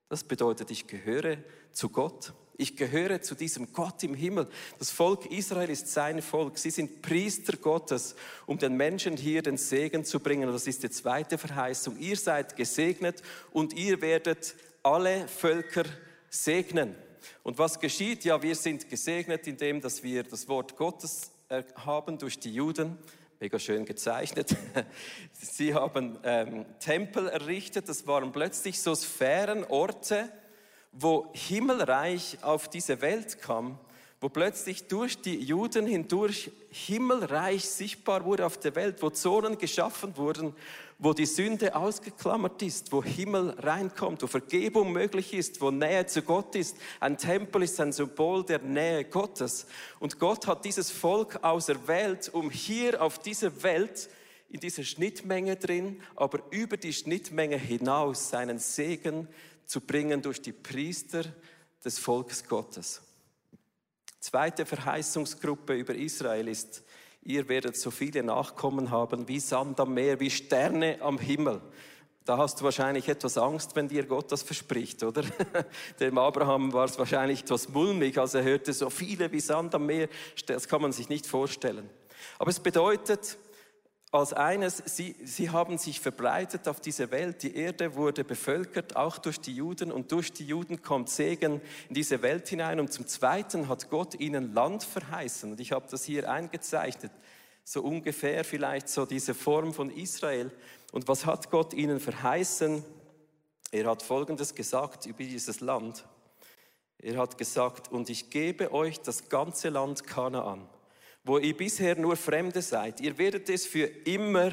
Das 0.09 0.25
bedeutet, 0.25 0.71
ich 0.71 0.87
gehöre 0.87 1.39
zu 1.73 1.89
Gott. 1.89 2.35
Ich 2.61 2.77
gehöre 2.77 3.23
zu 3.23 3.35
diesem 3.35 3.73
Gott 3.73 4.03
im 4.03 4.15
Himmel. 4.15 4.49
Das 4.79 4.91
Volk 4.91 5.31
Israel 5.31 5.71
ist 5.71 5.89
sein 5.89 6.21
Volk. 6.21 6.59
Sie 6.59 6.71
sind 6.71 7.03
Priester 7.03 7.57
Gottes, 7.57 8.17
um 8.47 8.59
den 8.59 8.77
Menschen 8.77 9.17
hier 9.17 9.43
den 9.43 9.57
Segen 9.57 10.05
zu 10.05 10.19
bringen. 10.19 10.51
Das 10.51 10.67
ist 10.67 10.83
die 10.83 10.91
zweite 10.91 11.39
Verheißung. 11.39 11.97
Ihr 11.99 12.17
seid 12.17 12.57
gesegnet 12.57 13.23
und 13.53 13.75
ihr 13.75 14.01
werdet 14.01 14.57
alle 14.83 15.29
Völker 15.29 15.85
segnen. 16.29 16.97
Und 17.43 17.59
was 17.59 17.79
geschieht? 17.79 18.25
Ja, 18.25 18.43
wir 18.43 18.55
sind 18.55 18.89
gesegnet, 18.89 19.47
indem 19.47 19.81
dass 19.81 20.03
wir 20.03 20.23
das 20.23 20.49
Wort 20.49 20.77
Gottes 20.77 21.33
äh, 21.49 21.63
haben 21.77 22.19
durch 22.19 22.39
die 22.39 22.53
Juden. 22.53 22.99
Mega 23.41 23.59
schön 23.59 23.85
gezeichnet. 23.85 24.57
Sie 25.33 25.73
haben 25.73 26.19
ähm, 26.25 26.67
Tempel 26.81 27.29
errichtet. 27.29 27.89
Das 27.89 28.07
waren 28.07 28.33
plötzlich 28.33 28.81
so 28.81 28.95
Sphärenorte, 28.95 30.29
wo 30.93 31.31
Himmelreich 31.35 32.39
auf 32.43 32.69
diese 32.69 33.01
Welt 33.01 33.41
kam, 33.41 33.79
wo 34.21 34.29
plötzlich 34.29 34.89
durch 34.89 35.21
die 35.21 35.39
Juden 35.39 35.87
hindurch 35.87 36.51
Himmelreich 36.71 37.69
sichtbar 37.69 38.25
wurde 38.25 38.47
auf 38.47 38.59
der 38.59 38.75
Welt, 38.75 39.01
wo 39.01 39.11
Zonen 39.11 39.59
geschaffen 39.59 40.17
wurden, 40.17 40.55
wo 40.99 41.13
die 41.13 41.27
Sünde 41.27 41.77
ausgeklammert 41.77 42.61
ist, 42.63 42.91
wo 42.91 43.05
Himmel 43.05 43.51
reinkommt, 43.51 44.23
wo 44.23 44.27
Vergebung 44.27 44.93
möglich 44.93 45.33
ist, 45.33 45.61
wo 45.61 45.71
Nähe 45.71 46.07
zu 46.07 46.23
Gott 46.23 46.57
ist. 46.57 46.77
Ein 46.99 47.17
Tempel 47.17 47.63
ist 47.63 47.79
ein 47.81 47.93
Symbol 47.93 48.45
der 48.45 48.59
Nähe 48.61 49.05
Gottes. 49.05 49.67
Und 50.01 50.19
Gott 50.19 50.49
hat 50.49 50.65
dieses 50.65 50.91
Volk 50.91 51.45
auserwählt, 51.45 52.35
um 52.35 52.51
hier 52.51 53.01
auf 53.01 53.21
dieser 53.21 53.63
Welt 53.63 54.11
in 54.51 54.59
dieser 54.59 54.83
Schnittmenge 54.83 55.57
drin, 55.57 56.03
aber 56.17 56.41
über 56.51 56.77
die 56.77 56.93
Schnittmenge 56.93 57.57
hinaus 57.57 58.31
seinen 58.31 58.59
Segen 58.59 59.29
zu 59.67 59.81
bringen 59.81 60.23
durch 60.23 60.43
die 60.43 60.53
Priester 60.53 61.25
des 61.85 61.99
Volkes 62.01 62.49
Gottes. 62.49 63.03
Zweite 64.21 64.67
Verheißungsgruppe 64.67 65.75
über 65.75 65.95
Israel 65.95 66.49
ist, 66.49 66.83
ihr 67.23 67.49
werdet 67.49 67.77
so 67.77 67.91
viele 67.91 68.23
Nachkommen 68.23 68.91
haben 68.91 69.29
wie 69.29 69.39
Sand 69.39 69.79
am 69.79 69.95
Meer, 69.95 70.19
wie 70.19 70.31
Sterne 70.31 70.99
am 71.01 71.19
Himmel. 71.19 71.61
Da 72.25 72.37
hast 72.37 72.61
du 72.61 72.65
wahrscheinlich 72.65 73.09
etwas 73.09 73.39
Angst, 73.39 73.75
wenn 73.75 73.89
dir 73.89 74.05
Gott 74.05 74.31
das 74.31 74.43
verspricht, 74.43 75.03
oder? 75.03 75.23
Dem 76.01 76.19
Abraham 76.19 76.73
war 76.73 76.85
es 76.85 76.99
wahrscheinlich 76.99 77.41
etwas 77.41 77.69
mulmig, 77.71 78.19
als 78.19 78.35
er 78.35 78.43
hörte, 78.43 78.73
so 78.73 78.91
viele 78.91 79.33
wie 79.33 79.41
Sand 79.41 79.75
am 79.75 79.87
Meer. 79.87 80.09
Das 80.47 80.69
kann 80.69 80.83
man 80.83 80.93
sich 80.93 81.09
nicht 81.09 81.27
vorstellen. 81.27 81.89
Aber 82.39 82.51
es 82.51 82.61
bedeutet, 82.61 83.39
als 84.11 84.33
eines, 84.33 84.83
sie, 84.87 85.15
sie 85.23 85.51
haben 85.51 85.77
sich 85.77 86.01
verbreitet 86.01 86.67
auf 86.67 86.81
diese 86.81 87.11
Welt. 87.11 87.43
Die 87.43 87.55
Erde 87.55 87.95
wurde 87.95 88.25
bevölkert, 88.25 88.97
auch 88.97 89.19
durch 89.19 89.39
die 89.39 89.55
Juden. 89.55 89.93
Und 89.93 90.13
durch 90.13 90.33
die 90.33 90.47
Juden 90.47 90.81
kommt 90.81 91.11
Segen 91.11 91.61
in 91.89 91.95
diese 91.95 92.23
Welt 92.23 92.49
hinein. 92.49 92.81
Und 92.81 92.91
zum 92.91 93.07
Zweiten 93.07 93.69
hat 93.69 93.91
Gott 93.91 94.19
ihnen 94.19 94.55
Land 94.55 94.83
verheißen. 94.83 95.51
Und 95.53 95.61
ich 95.61 95.73
habe 95.73 95.87
das 95.91 96.05
hier 96.05 96.31
eingezeichnet. 96.31 97.13
So 97.65 97.83
ungefähr 97.83 98.45
vielleicht 98.45 98.89
so 98.89 99.05
diese 99.05 99.35
Form 99.35 99.75
von 99.75 99.91
Israel. 99.91 100.51
Und 100.93 101.07
was 101.07 101.27
hat 101.27 101.51
Gott 101.51 101.75
ihnen 101.75 102.01
verheißen? 102.01 102.83
Er 103.73 103.91
hat 103.91 104.03
Folgendes 104.03 104.55
gesagt 104.55 105.05
über 105.05 105.23
dieses 105.23 105.61
Land. 105.61 106.07
Er 106.97 107.19
hat 107.19 107.37
gesagt, 107.37 107.93
und 107.93 108.09
ich 108.09 108.31
gebe 108.31 108.73
euch 108.73 109.01
das 109.01 109.29
ganze 109.29 109.69
Land 109.69 110.07
Kanaan 110.07 110.67
wo 111.25 111.39
ihr 111.39 111.57
bisher 111.57 111.97
nur 111.97 112.17
Fremde 112.17 112.63
seid. 112.63 113.01
Ihr 113.01 113.19
werdet 113.19 113.49
es 113.49 113.67
für 113.67 113.85
immer 113.85 114.53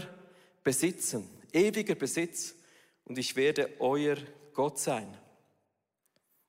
besitzen, 0.64 1.30
ewiger 1.54 1.96
Besitz, 1.96 2.56
und 3.06 3.18
ich 3.20 3.36
werde 3.36 3.70
euer 3.80 4.18
Gott 4.54 4.80
sein. 4.80 5.16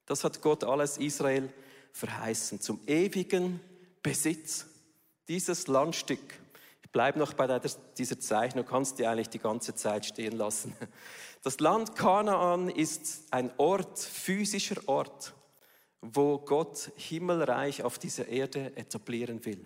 Das 0.06 0.24
hat 0.24 0.40
Gott 0.40 0.64
alles 0.64 0.96
Israel 0.96 1.52
verheißen, 1.92 2.60
zum 2.60 2.80
ewigen 2.86 3.60
Besitz. 4.02 4.66
Dieses 5.28 5.66
Landstück. 5.66 6.20
Ich 6.82 6.90
bleibe 6.92 7.18
noch 7.18 7.34
bei 7.34 7.60
dieser 7.98 8.20
Zeichnung, 8.20 8.64
kannst 8.64 8.98
die 8.98 9.06
eigentlich 9.06 9.28
die 9.28 9.40
ganze 9.40 9.74
Zeit 9.74 10.06
stehen 10.06 10.36
lassen. 10.36 10.74
Das 11.42 11.60
Land 11.60 11.94
Kanaan 11.94 12.70
ist 12.70 13.24
ein 13.32 13.52
Ort, 13.56 13.98
physischer 13.98 14.80
Ort, 14.86 15.34
wo 16.00 16.38
Gott 16.38 16.90
Himmelreich 16.96 17.82
auf 17.82 17.98
dieser 17.98 18.28
Erde 18.28 18.76
etablieren 18.76 19.44
will. 19.44 19.64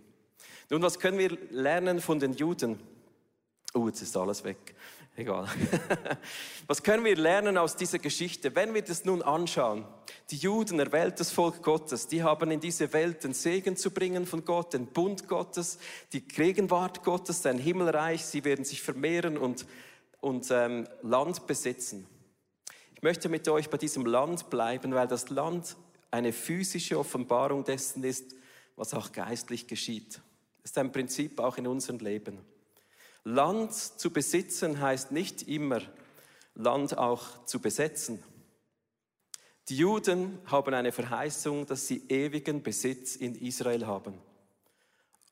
Nun, 0.68 0.82
was 0.82 0.98
können 0.98 1.18
wir 1.18 1.36
lernen 1.50 2.00
von 2.00 2.18
den 2.18 2.34
Juden? 2.34 2.78
Oh, 3.74 3.86
jetzt 3.86 4.02
ist 4.02 4.16
alles 4.16 4.42
weg. 4.44 4.74
Egal. 5.16 5.46
was 6.66 6.82
können 6.82 7.04
wir 7.04 7.16
lernen 7.16 7.58
aus 7.58 7.76
dieser 7.76 7.98
Geschichte? 7.98 8.54
Wenn 8.54 8.72
wir 8.74 8.82
das 8.82 9.04
nun 9.04 9.22
anschauen, 9.22 9.84
die 10.30 10.36
Juden, 10.36 10.78
erwähltes 10.78 11.30
Volk 11.30 11.62
Gottes, 11.62 12.06
die 12.06 12.22
haben 12.22 12.50
in 12.50 12.60
diese 12.60 12.92
Welt 12.92 13.24
den 13.24 13.34
Segen 13.34 13.76
zu 13.76 13.90
bringen 13.90 14.26
von 14.26 14.44
Gott, 14.44 14.72
den 14.72 14.86
Bund 14.86 15.28
Gottes, 15.28 15.78
die 16.12 16.26
Gegenwart 16.26 17.02
Gottes, 17.04 17.42
sein 17.42 17.58
Himmelreich. 17.58 18.24
Sie 18.24 18.44
werden 18.44 18.64
sich 18.64 18.82
vermehren 18.82 19.36
und, 19.36 19.66
und 20.20 20.50
ähm, 20.50 20.86
Land 21.02 21.46
besitzen. 21.46 22.06
Ich 22.94 23.02
möchte 23.02 23.28
mit 23.28 23.48
euch 23.48 23.68
bei 23.70 23.78
diesem 23.78 24.06
Land 24.06 24.50
bleiben, 24.50 24.94
weil 24.94 25.08
das 25.08 25.30
Land 25.30 25.76
eine 26.10 26.32
physische 26.32 26.98
Offenbarung 26.98 27.64
dessen 27.64 28.04
ist, 28.04 28.34
was 28.76 28.94
auch 28.94 29.12
geistlich 29.12 29.66
geschieht. 29.66 30.20
Ist 30.62 30.78
ein 30.78 30.92
Prinzip 30.92 31.38
auch 31.40 31.56
in 31.56 31.66
unserem 31.66 31.98
Leben. 31.98 32.38
Land 33.24 33.74
zu 33.74 34.10
besitzen 34.10 34.80
heißt 34.80 35.12
nicht 35.12 35.48
immer, 35.48 35.80
Land 36.54 36.96
auch 36.96 37.44
zu 37.44 37.60
besetzen. 37.60 38.22
Die 39.68 39.76
Juden 39.76 40.38
haben 40.46 40.74
eine 40.74 40.90
Verheißung, 40.90 41.66
dass 41.66 41.86
sie 41.86 42.02
ewigen 42.08 42.62
Besitz 42.62 43.16
in 43.16 43.34
Israel 43.34 43.86
haben. 43.86 44.14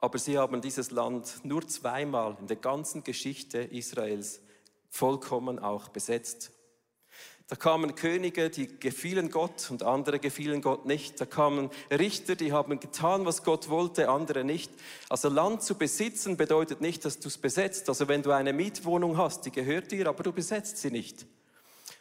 Aber 0.01 0.19
sie 0.19 0.39
haben 0.39 0.61
dieses 0.61 0.91
Land 0.93 1.45
nur 1.45 1.67
zweimal 1.67 2.37
in 2.41 2.47
der 2.47 2.59
ganzen 2.59 3.03
Geschichte 3.03 3.59
Israels 3.59 4.41
vollkommen 4.91 5.59
auch 5.59 5.89
besetzt. 5.89 6.53
Da 7.51 7.57
kamen 7.57 7.95
Könige, 7.95 8.51
die 8.51 8.79
gefielen 8.79 9.31
Gott 9.31 9.71
und 9.71 9.83
andere 9.83 10.19
gefielen 10.19 10.61
Gott 10.61 10.85
nicht. 10.85 11.19
Da 11.19 11.25
kamen 11.25 11.71
Richter, 11.91 12.37
die 12.37 12.53
haben 12.53 12.79
getan, 12.79 13.25
was 13.25 13.43
Gott 13.43 13.71
wollte, 13.71 14.11
andere 14.11 14.45
nicht. 14.45 14.71
Also 15.09 15.31
Land 15.31 15.63
zu 15.63 15.75
besitzen 15.77 16.37
bedeutet 16.37 16.83
nicht, 16.83 17.07
dass 17.07 17.21
du 17.21 17.29
es 17.29 17.39
besetzt. 17.39 17.89
Also 17.89 18.07
wenn 18.07 18.23
du 18.23 18.33
eine 18.33 18.53
Mietwohnung 18.53 19.17
hast, 19.17 19.47
die 19.47 19.51
gehört 19.51 19.91
dir, 19.93 20.09
aber 20.09 20.23
du 20.23 20.33
besetzt 20.33 20.77
sie 20.77 20.91
nicht. 20.91 21.25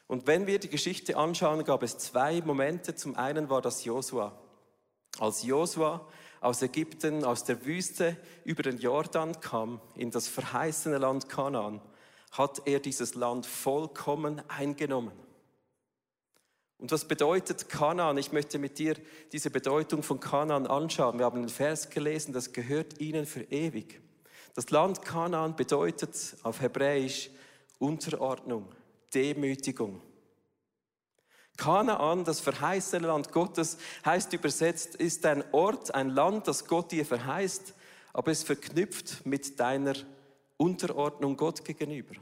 Und 0.07 0.27
wenn 0.27 0.47
wir 0.47 0.59
die 0.59 0.67
Geschichte 0.67 1.15
anschauen, 1.15 1.63
gab 1.63 1.81
es 1.81 1.97
zwei 1.97 2.41
Momente. 2.41 2.95
Zum 2.95 3.15
einen 3.15 3.49
war 3.49 3.61
das 3.61 3.85
Josua. 3.85 4.37
Als 5.17 5.43
Josua 5.43 6.05
aus 6.41 6.61
Ägypten, 6.61 7.23
aus 7.23 7.45
der 7.45 7.65
Wüste 7.65 8.17
über 8.43 8.63
den 8.63 8.79
Jordan 8.79 9.39
kam, 9.39 9.79
in 9.95 10.11
das 10.11 10.27
verheißene 10.27 10.97
Land 10.97 11.29
Kanaan, 11.29 11.81
hat 12.31 12.63
er 12.65 12.81
dieses 12.81 13.15
Land 13.15 13.45
vollkommen 13.45 14.41
eingenommen. 14.49 15.13
Und 16.79 16.91
was 16.91 17.05
bedeutet 17.05 17.69
Kanaan? 17.69 18.17
Ich 18.17 18.31
möchte 18.31 18.59
mit 18.59 18.77
dir 18.77 18.95
diese 19.31 19.49
Bedeutung 19.49 20.03
von 20.03 20.19
Kanaan 20.19 20.67
anschauen. 20.67 21.17
Wir 21.17 21.25
haben 21.25 21.39
einen 21.39 21.49
Vers 21.49 21.89
gelesen, 21.89 22.33
das 22.33 22.53
gehört 22.53 22.99
ihnen 22.99 23.25
für 23.25 23.41
ewig. 23.43 23.99
Das 24.53 24.69
Land 24.69 25.01
Kanaan 25.01 25.55
bedeutet 25.55 26.35
auf 26.43 26.61
Hebräisch 26.61 27.31
Unterordnung, 27.79 28.67
Demütigung. 29.13 30.01
Kanaan, 31.57 32.23
das 32.23 32.39
verheißene 32.39 33.07
Land 33.07 33.31
Gottes, 33.31 33.77
heißt 34.05 34.31
übersetzt, 34.33 34.95
ist 34.95 35.25
ein 35.25 35.43
Ort, 35.51 35.93
ein 35.95 36.09
Land, 36.09 36.47
das 36.47 36.65
Gott 36.65 36.91
dir 36.91 37.05
verheißt, 37.05 37.73
aber 38.13 38.31
es 38.31 38.43
verknüpft 38.43 39.25
mit 39.25 39.59
deiner 39.59 39.95
Unterordnung 40.57 41.35
Gott 41.35 41.65
gegenüber. 41.65 42.15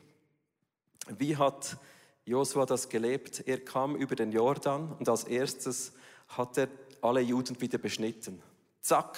Wie 1.18 1.36
hat 1.36 1.78
Josua 2.26 2.66
das 2.66 2.90
gelebt? 2.90 3.48
Er 3.48 3.64
kam 3.64 3.96
über 3.96 4.16
den 4.16 4.32
Jordan 4.32 4.96
und 5.00 5.08
als 5.08 5.26
erstes 5.26 5.94
hat 6.28 6.58
er 6.58 6.68
alle 7.02 7.22
Juden 7.22 7.60
wieder 7.62 7.78
beschnitten. 7.78 8.42
Zack, 8.82 9.18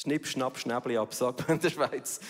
Schnipp, 0.00 0.28
schnapp, 0.28 0.56
schnäbli 0.56 0.96
ab, 0.96 1.12
sagt 1.12 1.40
man 1.48 1.56
in 1.56 1.62
der 1.62 1.70
Schweiz. 1.70 2.20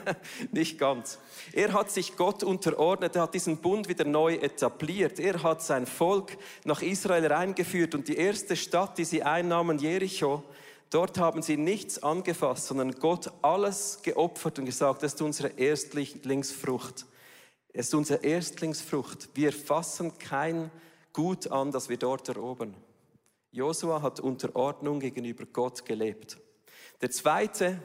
Nicht 0.52 0.78
ganz. 0.78 1.18
Er 1.52 1.74
hat 1.74 1.90
sich 1.90 2.16
Gott 2.16 2.42
unterordnet, 2.42 3.16
er 3.16 3.22
hat 3.22 3.34
diesen 3.34 3.58
Bund 3.58 3.86
wieder 3.86 4.06
neu 4.06 4.36
etabliert. 4.36 5.20
Er 5.20 5.42
hat 5.42 5.60
sein 5.60 5.84
Volk 5.84 6.38
nach 6.64 6.80
Israel 6.80 7.26
reingeführt 7.26 7.94
und 7.94 8.08
die 8.08 8.16
erste 8.16 8.56
Stadt, 8.56 8.96
die 8.96 9.04
sie 9.04 9.24
einnahmen, 9.24 9.78
Jericho, 9.78 10.42
dort 10.88 11.18
haben 11.18 11.42
sie 11.42 11.58
nichts 11.58 12.02
angefasst, 12.02 12.68
sondern 12.68 12.92
Gott 12.92 13.30
alles 13.42 14.00
geopfert 14.02 14.58
und 14.58 14.64
gesagt, 14.64 15.02
das 15.02 15.12
ist 15.12 15.20
unsere 15.20 15.48
Erstlingsfrucht. 15.48 17.04
Es 17.78 17.86
ist 17.86 17.94
unsere 17.94 18.24
Erstlingsfrucht. 18.24 19.28
Wir 19.34 19.52
fassen 19.52 20.18
kein 20.18 20.72
Gut 21.12 21.46
an, 21.52 21.70
das 21.70 21.88
wir 21.88 21.96
dort 21.96 22.28
erobern. 22.28 22.74
Josua 23.52 24.02
hat 24.02 24.18
unter 24.18 24.56
Ordnung 24.56 24.98
gegenüber 24.98 25.46
Gott 25.46 25.84
gelebt. 25.84 26.38
Der 27.00 27.12
zweite, 27.12 27.80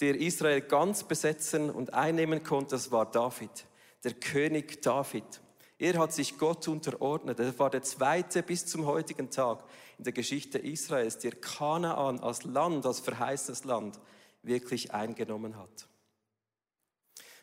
der 0.00 0.20
Israel 0.20 0.60
ganz 0.60 1.02
besetzen 1.02 1.70
und 1.70 1.94
einnehmen 1.94 2.42
konnte, 2.42 2.72
das 2.74 2.92
war 2.92 3.10
David, 3.10 3.64
der 4.04 4.12
König 4.12 4.82
David. 4.82 5.40
Er 5.78 5.98
hat 5.98 6.12
sich 6.12 6.36
Gott 6.36 6.68
unterordnet. 6.68 7.40
Er 7.40 7.58
war 7.58 7.70
der 7.70 7.82
zweite 7.82 8.42
bis 8.42 8.66
zum 8.66 8.84
heutigen 8.84 9.30
Tag 9.30 9.64
in 9.96 10.04
der 10.04 10.12
Geschichte 10.12 10.58
Israels, 10.58 11.20
der 11.20 11.32
Kanaan 11.32 12.20
als 12.20 12.44
Land, 12.44 12.84
als 12.84 13.00
verheißenes 13.00 13.64
Land 13.64 13.98
wirklich 14.42 14.92
eingenommen 14.92 15.56
hat. 15.56 15.88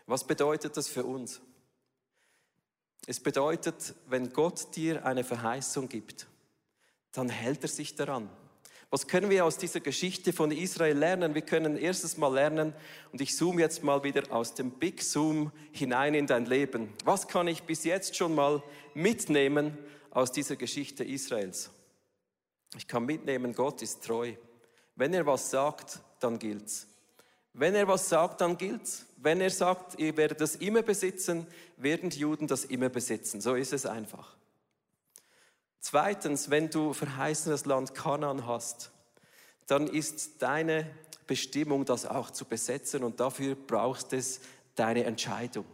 Was 0.06 0.24
bedeutet 0.24 0.78
das 0.78 0.88
für 0.88 1.04
uns? 1.04 1.42
Es 3.08 3.20
bedeutet, 3.20 3.94
wenn 4.08 4.34
Gott 4.34 4.76
dir 4.76 5.06
eine 5.06 5.24
Verheißung 5.24 5.90
gibt, 5.90 6.28
dann 7.12 7.30
hält 7.30 7.64
er 7.64 7.70
sich 7.70 7.96
daran. 7.96 8.30
Was 8.90 9.08
können 9.08 9.30
wir 9.30 9.46
aus 9.46 9.58
dieser 9.58 9.80
Geschichte 9.80 10.32
von 10.32 10.52
Israel 10.52 10.98
lernen? 10.98 11.36
Wir 11.36 11.42
können 11.42 11.78
erstes 11.78 12.18
Mal 12.18 12.34
lernen, 12.34 12.74
und 13.12 13.20
ich 13.20 13.36
zoome 13.36 13.62
jetzt 13.62 13.84
mal 13.84 14.04
wieder 14.04 14.32
aus 14.32 14.54
dem 14.54 14.72
Big 14.72 15.04
Zoom 15.04 15.52
hinein 15.72 16.14
in 16.14 16.28
dein 16.28 16.46
Leben. 16.46 16.94
Was 17.04 17.28
kann 17.28 17.48
ich 17.48 17.64
bis 17.64 17.84
jetzt 17.84 18.16
schon 18.16 18.36
mal 18.36 18.64
mitnehmen 18.94 19.78
aus 20.12 20.32
dieser 20.32 20.56
Geschichte 20.56 21.04
Israels? 21.04 21.72
Ich 22.78 22.88
kann 22.88 23.06
mitnehmen, 23.06 23.54
Gott 23.54 23.82
ist 23.82 24.04
treu. 24.04 24.34
Wenn 24.96 25.14
er 25.14 25.26
was 25.26 25.50
sagt, 25.52 26.00
dann 26.20 26.40
gilt's. 26.40 26.88
Wenn 27.58 27.74
er 27.74 27.88
was 27.88 28.10
sagt, 28.10 28.41
dann 28.41 28.58
gilt's. 28.58 29.06
Wenn 29.15 29.39
er 29.39 29.50
sagt, 29.50 29.98
ihr 29.98 30.18
werdet 30.18 30.41
das 30.41 30.58
immer 30.58 30.82
besitzen, 30.82 31.48
werden 31.78 32.10
die 32.10 32.20
Juden 32.20 32.48
das 32.48 32.65
immer 32.65 32.89
besitzen. 32.89 33.39
So 33.39 33.56
ist 33.56 33.72
es 33.72 33.86
einfach. 33.86 34.36
Zweitens, 35.80 36.50
wenn 36.50 36.70
du 36.70 36.91
verheißenes 36.91 37.65
Land 37.65 37.96
Kanaan 37.96 38.46
hast, 38.46 38.91
dann 39.68 39.88
ist 39.88 40.41
deine 40.41 40.86
Bestimmung, 41.28 41.86
das 41.86 42.06
auch 42.06 42.30
zu 42.30 42.44
besetzen 42.44 43.04
und 43.04 43.22
dafür 43.22 43.56
brauchst 43.56 44.12
es 44.12 44.41
deine 44.76 45.06
Entscheidung 45.06 45.65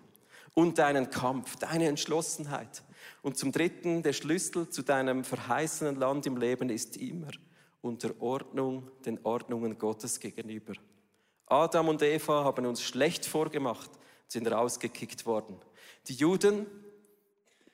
und 0.53 0.77
deinen 0.77 1.09
Kampf, 1.09 1.55
deine 1.55 1.87
Entschlossenheit. 1.87 2.83
Und 3.23 3.37
zum 3.37 3.51
Dritten, 3.51 4.03
der 4.03 4.13
Schlüssel 4.13 4.69
zu 4.69 4.83
deinem 4.83 5.23
verheißenen 5.23 5.95
Land 5.95 6.27
im 6.27 6.37
Leben 6.37 6.69
ist 6.69 6.95
immer 6.97 7.31
Unterordnung 7.81 8.91
den 9.03 9.19
Ordnungen 9.25 9.79
Gottes 9.79 10.19
gegenüber. 10.19 10.73
Adam 11.51 11.89
und 11.89 12.01
Eva 12.01 12.43
haben 12.43 12.65
uns 12.65 12.81
schlecht 12.81 13.25
vorgemacht, 13.25 13.89
sind 14.27 14.49
rausgekickt 14.49 15.25
worden. 15.25 15.59
Die 16.07 16.13
Juden 16.13 16.65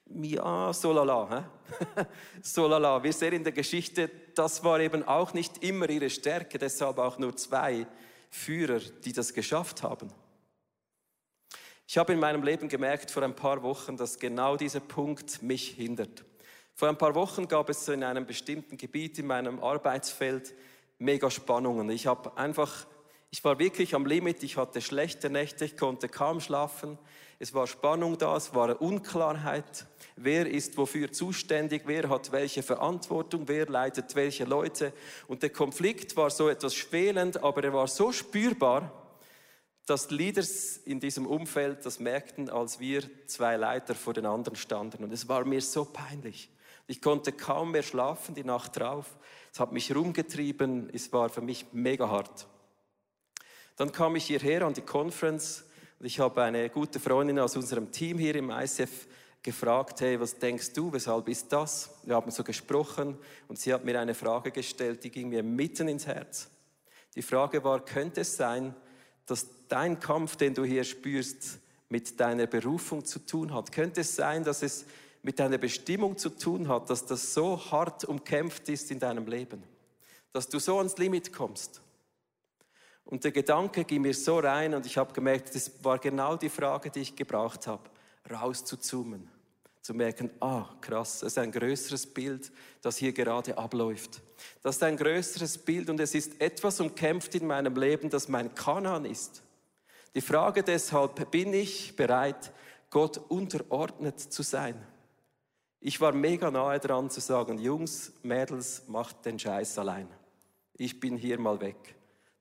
ja, 0.09 0.73
so 0.73 0.93
lala. 0.93 1.51
so 2.41 2.67
lala. 2.67 3.03
Wir 3.03 3.11
sehen 3.11 3.33
in 3.33 3.43
der 3.43 3.51
Geschichte, 3.51 4.09
das 4.35 4.63
war 4.63 4.79
eben 4.79 5.03
auch 5.03 5.33
nicht 5.33 5.63
immer 5.63 5.89
ihre 5.89 6.09
Stärke, 6.09 6.57
deshalb 6.57 6.97
auch 6.97 7.17
nur 7.17 7.35
zwei 7.35 7.85
Führer, 8.29 8.79
die 8.79 9.13
das 9.13 9.33
geschafft 9.33 9.83
haben. 9.83 10.09
Ich 11.85 11.97
habe 11.97 12.13
in 12.13 12.19
meinem 12.19 12.43
Leben 12.43 12.69
gemerkt 12.69 13.11
vor 13.11 13.23
ein 13.23 13.35
paar 13.35 13.63
Wochen, 13.63 13.97
dass 13.97 14.19
genau 14.19 14.55
dieser 14.57 14.79
Punkt 14.79 15.41
mich 15.41 15.69
hindert. 15.71 16.25
Vor 16.73 16.89
ein 16.89 16.97
paar 16.97 17.15
Wochen 17.15 17.47
gab 17.47 17.69
es 17.69 17.87
in 17.87 18.03
einem 18.03 18.25
bestimmten 18.25 18.77
Gebiet 18.77 19.19
in 19.19 19.27
meinem 19.27 19.61
Arbeitsfeld 19.61 20.53
mega 20.99 21.29
Spannungen. 21.29 21.89
Ich 21.89 22.07
habe 22.07 22.35
einfach, 22.37 22.85
ich 23.29 23.43
war 23.43 23.59
wirklich 23.59 23.93
am 23.93 24.05
Limit, 24.05 24.43
ich 24.43 24.57
hatte 24.57 24.81
schlechte 24.81 25.29
Nächte, 25.29 25.65
ich 25.65 25.77
konnte 25.77 26.07
kaum 26.07 26.39
schlafen. 26.39 26.97
Es 27.39 27.53
war 27.53 27.67
Spannung 27.67 28.17
da, 28.17 28.35
es 28.35 28.55
war 28.55 28.81
Unklarheit. 28.81 29.85
Wer 30.15 30.47
ist 30.49 30.77
wofür 30.77 31.11
zuständig? 31.11 31.83
Wer 31.85 32.09
hat 32.09 32.31
welche 32.31 32.63
Verantwortung? 32.63 33.47
Wer 33.47 33.67
leitet 33.67 34.15
welche 34.15 34.45
Leute? 34.45 34.93
Und 35.27 35.43
der 35.43 35.51
Konflikt 35.51 36.15
war 36.15 36.29
so 36.29 36.49
etwas 36.49 36.73
schwelend, 36.73 37.43
aber 37.43 37.63
er 37.63 37.73
war 37.73 37.87
so 37.87 38.11
spürbar, 38.11 38.91
dass 39.85 40.09
Leaders 40.09 40.77
in 40.77 40.99
diesem 40.99 41.27
Umfeld 41.27 41.85
das 41.85 41.99
merkten, 41.99 42.49
als 42.49 42.79
wir 42.79 43.03
zwei 43.27 43.55
Leiter 43.55 43.93
vor 43.93 44.13
den 44.13 44.25
anderen 44.25 44.55
standen. 44.55 45.03
Und 45.03 45.13
es 45.13 45.29
war 45.29 45.45
mir 45.45 45.61
so 45.61 45.85
peinlich. 45.85 46.49
Ich 46.87 47.01
konnte 47.01 47.33
kaum 47.33 47.71
mehr 47.71 47.83
schlafen 47.83 48.33
die 48.33 48.43
Nacht 48.45 48.79
drauf. 48.79 49.17
Es 49.53 49.59
hat 49.59 49.73
mich 49.73 49.93
rumgetrieben. 49.93 50.89
Es 50.93 51.11
war 51.13 51.29
für 51.29 51.41
mich 51.41 51.67
mega 51.71 52.09
hart. 52.09 52.47
Dann 53.77 53.91
kam 53.91 54.17
ich 54.17 54.25
hierher 54.25 54.63
an 54.63 54.73
die 54.73 54.81
Conference 54.81 55.63
ich 55.99 56.19
habe 56.19 56.43
eine 56.43 56.69
gute 56.69 56.99
Freundin 56.99 57.39
aus 57.39 57.55
unserem 57.55 57.91
Team 57.91 58.19
hier 58.19 58.35
im 58.35 58.51
ICF 58.51 59.07
gefragt, 59.41 60.01
hey, 60.01 60.19
was 60.19 60.37
denkst 60.37 60.73
du, 60.73 60.93
weshalb 60.93 61.27
ist 61.27 61.51
das? 61.51 61.89
Wir 62.03 62.15
haben 62.15 62.29
so 62.29 62.43
gesprochen 62.43 63.17
und 63.47 63.57
sie 63.57 63.73
hat 63.73 63.83
mir 63.83 63.99
eine 63.99 64.13
Frage 64.13 64.51
gestellt, 64.51 65.03
die 65.03 65.09
ging 65.09 65.29
mir 65.29 65.41
mitten 65.41 65.87
ins 65.87 66.05
Herz. 66.05 66.49
Die 67.15 67.23
Frage 67.23 67.63
war, 67.63 67.83
könnte 67.83 68.21
es 68.21 68.37
sein, 68.37 68.75
dass 69.25 69.47
dein 69.67 69.99
Kampf, 69.99 70.35
den 70.35 70.53
du 70.53 70.63
hier 70.63 70.83
spürst, 70.83 71.59
mit 71.89 72.19
deiner 72.19 72.45
Berufung 72.45 73.03
zu 73.03 73.17
tun 73.19 73.53
hat? 73.53 73.71
Könnte 73.71 74.01
es 74.01 74.15
sein, 74.15 74.43
dass 74.43 74.61
es 74.61 74.85
mit 75.23 75.39
deiner 75.39 75.57
Bestimmung 75.57 76.15
zu 76.15 76.29
tun 76.29 76.67
hat, 76.67 76.91
dass 76.91 77.07
das 77.07 77.33
so 77.33 77.59
hart 77.71 78.05
umkämpft 78.05 78.69
ist 78.69 78.91
in 78.91 78.99
deinem 78.99 79.25
Leben? 79.25 79.63
Dass 80.31 80.47
du 80.47 80.59
so 80.59 80.77
ans 80.77 80.97
Limit 80.99 81.33
kommst? 81.33 81.81
Und 83.07 83.23
der 83.23 83.31
Gedanke 83.31 83.85
ging 83.85 84.01
mir 84.01 84.13
so 84.13 84.39
rein 84.39 84.73
und 84.73 84.85
ich 84.85 84.97
habe 84.97 85.13
gemerkt, 85.13 85.55
das 85.55 85.71
war 85.81 85.97
genau 85.97 86.35
die 86.35 86.49
Frage, 86.49 86.89
die 86.89 86.99
ich 86.99 87.15
gebraucht 87.15 87.65
habe, 87.65 87.89
rauszuzoomen, 88.29 89.29
zu 89.81 89.93
merken, 89.93 90.29
ah, 90.41 90.65
krass, 90.81 91.21
das 91.21 91.31
ist 91.31 91.37
ein 91.37 91.53
größeres 91.53 92.05
Bild, 92.05 92.51
das 92.81 92.97
hier 92.97 93.13
gerade 93.13 93.57
abläuft. 93.57 94.21
Das 94.61 94.75
ist 94.75 94.83
ein 94.83 94.97
größeres 94.97 95.57
Bild 95.59 95.89
und 95.89 96.01
es 96.01 96.13
ist 96.15 96.41
etwas 96.41 96.81
umkämpft 96.81 97.33
in 97.35 97.47
meinem 97.47 97.77
Leben, 97.77 98.09
das 98.09 98.27
mein 98.27 98.53
Kanan 98.53 99.05
ist. 99.05 99.41
Die 100.13 100.21
Frage 100.21 100.61
deshalb, 100.61 101.31
bin 101.31 101.53
ich 101.53 101.95
bereit, 101.95 102.51
Gott 102.89 103.21
unterordnet 103.29 104.19
zu 104.19 104.43
sein? 104.43 104.75
Ich 105.79 106.01
war 106.01 106.11
mega 106.11 106.51
nahe 106.51 106.79
dran 106.79 107.09
zu 107.09 107.21
sagen, 107.21 107.57
Jungs, 107.57 108.11
Mädels, 108.21 108.83
macht 108.87 109.25
den 109.25 109.39
Scheiß 109.39 109.77
allein. 109.77 110.09
Ich 110.73 110.99
bin 110.99 111.15
hier 111.15 111.39
mal 111.39 111.61
weg 111.61 111.96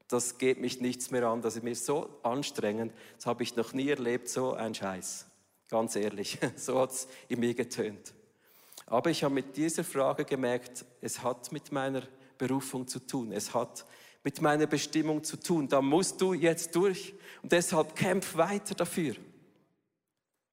das 0.08 0.38
geht 0.38 0.60
mich 0.60 0.80
nichts 0.80 1.10
mehr 1.10 1.26
an, 1.26 1.42
das 1.42 1.56
ist 1.56 1.62
mir 1.62 1.74
so 1.74 2.08
anstrengend, 2.22 2.92
das 3.16 3.26
habe 3.26 3.42
ich 3.42 3.56
noch 3.56 3.72
nie 3.72 3.88
erlebt, 3.88 4.28
so 4.28 4.52
ein 4.52 4.74
Scheiß. 4.74 5.26
Ganz 5.68 5.96
ehrlich, 5.96 6.38
so 6.56 6.78
hat 6.80 6.92
es 6.92 7.08
in 7.28 7.40
mir 7.40 7.54
getönt. 7.54 8.14
Aber 8.86 9.10
ich 9.10 9.24
habe 9.24 9.34
mit 9.34 9.56
dieser 9.56 9.82
Frage 9.82 10.24
gemerkt, 10.24 10.84
es 11.00 11.22
hat 11.22 11.50
mit 11.50 11.72
meiner 11.72 12.02
Berufung 12.38 12.86
zu 12.86 13.00
tun, 13.00 13.32
es 13.32 13.52
hat 13.52 13.84
mit 14.22 14.40
meiner 14.40 14.66
Bestimmung 14.66 15.22
zu 15.24 15.36
tun. 15.36 15.68
Da 15.68 15.80
musst 15.80 16.20
du 16.20 16.34
jetzt 16.34 16.74
durch 16.74 17.14
und 17.42 17.52
deshalb 17.52 17.94
kämpf 17.94 18.36
weiter 18.36 18.74
dafür. 18.74 19.14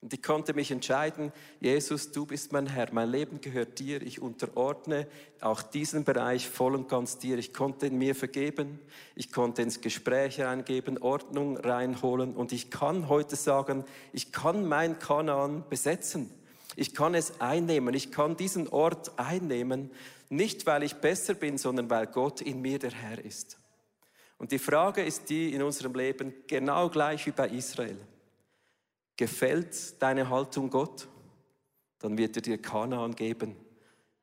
Und 0.03 0.13
ich 0.13 0.21
konnte 0.21 0.53
mich 0.53 0.69
entscheiden, 0.69 1.31
Jesus, 1.61 2.11
du 2.11 2.25
bist 2.25 2.51
mein 2.51 2.67
Herr, 2.67 2.89
mein 2.91 3.09
Leben 3.09 3.39
gehört 3.39 3.79
dir, 3.79 4.01
ich 4.01 4.21
unterordne 4.21 5.07
auch 5.39 5.61
diesen 5.61 6.03
Bereich 6.03 6.49
voll 6.49 6.75
und 6.75 6.89
ganz 6.89 7.19
dir. 7.19 7.37
Ich 7.37 7.53
konnte 7.53 7.87
in 7.87 7.97
mir 7.97 8.13
vergeben, 8.13 8.79
ich 9.15 9.31
konnte 9.31 9.61
ins 9.61 9.79
Gespräch 9.79 10.41
reingeben, 10.41 10.97
Ordnung 10.97 11.55
reinholen 11.55 12.35
und 12.35 12.51
ich 12.51 12.69
kann 12.69 13.07
heute 13.07 13.37
sagen, 13.37 13.85
ich 14.11 14.33
kann 14.33 14.67
mein 14.67 14.99
Kanaan 14.99 15.63
besetzen. 15.69 16.29
Ich 16.75 16.93
kann 16.93 17.15
es 17.15 17.39
einnehmen, 17.39 17.93
ich 17.93 18.11
kann 18.11 18.35
diesen 18.35 18.67
Ort 18.67 19.17
einnehmen, 19.17 19.89
nicht 20.27 20.65
weil 20.65 20.83
ich 20.83 20.95
besser 20.95 21.33
bin, 21.33 21.57
sondern 21.57 21.89
weil 21.89 22.07
Gott 22.07 22.41
in 22.41 22.61
mir 22.61 22.77
der 22.77 22.91
Herr 22.91 23.23
ist. 23.23 23.57
Und 24.37 24.51
die 24.51 24.59
Frage 24.59 25.01
ist 25.01 25.29
die 25.29 25.53
in 25.53 25.63
unserem 25.63 25.93
Leben 25.93 26.33
genau 26.45 26.89
gleich 26.89 27.25
wie 27.25 27.31
bei 27.31 27.47
Israel. 27.47 27.97
Gefällt 29.17 30.01
deine 30.01 30.29
Haltung 30.29 30.69
Gott? 30.69 31.07
Dann 31.99 32.17
wird 32.17 32.35
er 32.35 32.41
dir 32.41 32.57
Kanaan 32.57 33.15
geben. 33.15 33.55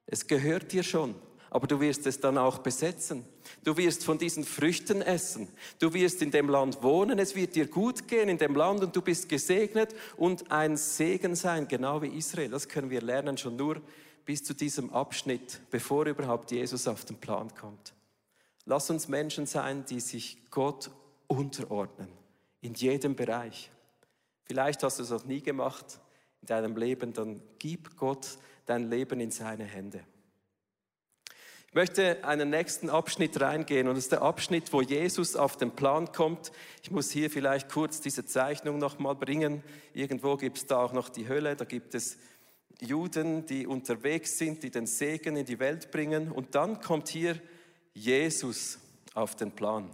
Es 0.06 0.26
gehört 0.26 0.72
dir 0.72 0.82
schon, 0.82 1.14
aber 1.50 1.66
du 1.66 1.80
wirst 1.80 2.06
es 2.06 2.20
dann 2.20 2.36
auch 2.36 2.58
besetzen. 2.58 3.24
Du 3.64 3.76
wirst 3.76 4.04
von 4.04 4.18
diesen 4.18 4.44
Früchten 4.44 5.02
essen. 5.02 5.48
Du 5.78 5.94
wirst 5.94 6.20
in 6.22 6.30
dem 6.30 6.48
Land 6.48 6.82
wohnen. 6.82 7.18
Es 7.18 7.34
wird 7.34 7.54
dir 7.54 7.66
gut 7.66 8.08
gehen 8.08 8.28
in 8.28 8.38
dem 8.38 8.54
Land 8.54 8.82
und 8.82 8.94
du 8.94 9.02
bist 9.02 9.28
gesegnet 9.28 9.94
und 10.16 10.50
ein 10.50 10.76
Segen 10.76 11.34
sein, 11.34 11.68
genau 11.68 12.02
wie 12.02 12.08
Israel. 12.08 12.50
Das 12.50 12.68
können 12.68 12.90
wir 12.90 13.02
lernen 13.02 13.38
schon 13.38 13.56
nur 13.56 13.80
bis 14.24 14.44
zu 14.44 14.54
diesem 14.54 14.92
Abschnitt, 14.92 15.60
bevor 15.70 16.06
überhaupt 16.06 16.50
Jesus 16.50 16.86
auf 16.86 17.04
den 17.04 17.16
Plan 17.16 17.52
kommt. 17.54 17.94
Lass 18.64 18.90
uns 18.90 19.08
Menschen 19.08 19.46
sein, 19.46 19.84
die 19.86 20.00
sich 20.00 20.38
Gott 20.50 20.90
unterordnen. 21.26 22.08
In 22.60 22.74
jedem 22.74 23.16
Bereich. 23.16 23.70
Vielleicht 24.50 24.82
hast 24.82 24.98
du 24.98 25.04
es 25.04 25.10
noch 25.10 25.24
nie 25.26 25.40
gemacht 25.40 26.00
in 26.40 26.48
deinem 26.48 26.76
Leben, 26.76 27.12
dann 27.12 27.40
gib 27.60 27.96
Gott 27.96 28.36
dein 28.66 28.90
Leben 28.90 29.20
in 29.20 29.30
seine 29.30 29.62
Hände. 29.62 30.02
Ich 31.68 31.74
möchte 31.74 32.24
einen 32.24 32.50
nächsten 32.50 32.90
Abschnitt 32.90 33.40
reingehen 33.40 33.86
und 33.86 33.94
das 33.94 34.06
ist 34.06 34.10
der 34.10 34.22
Abschnitt, 34.22 34.72
wo 34.72 34.82
Jesus 34.82 35.36
auf 35.36 35.56
den 35.56 35.70
Plan 35.70 36.10
kommt. 36.10 36.50
Ich 36.82 36.90
muss 36.90 37.12
hier 37.12 37.30
vielleicht 37.30 37.68
kurz 37.68 38.00
diese 38.00 38.26
Zeichnung 38.26 38.78
nochmal 38.78 39.14
bringen. 39.14 39.62
Irgendwo 39.94 40.36
gibt 40.36 40.56
es 40.56 40.66
da 40.66 40.78
auch 40.82 40.92
noch 40.92 41.10
die 41.10 41.28
Hölle, 41.28 41.54
da 41.54 41.64
gibt 41.64 41.94
es 41.94 42.18
Juden, 42.80 43.46
die 43.46 43.68
unterwegs 43.68 44.36
sind, 44.36 44.64
die 44.64 44.72
den 44.72 44.88
Segen 44.88 45.36
in 45.36 45.46
die 45.46 45.60
Welt 45.60 45.92
bringen 45.92 46.32
und 46.32 46.56
dann 46.56 46.80
kommt 46.80 47.08
hier 47.08 47.40
Jesus 47.94 48.80
auf 49.14 49.36
den 49.36 49.52
Plan. 49.52 49.88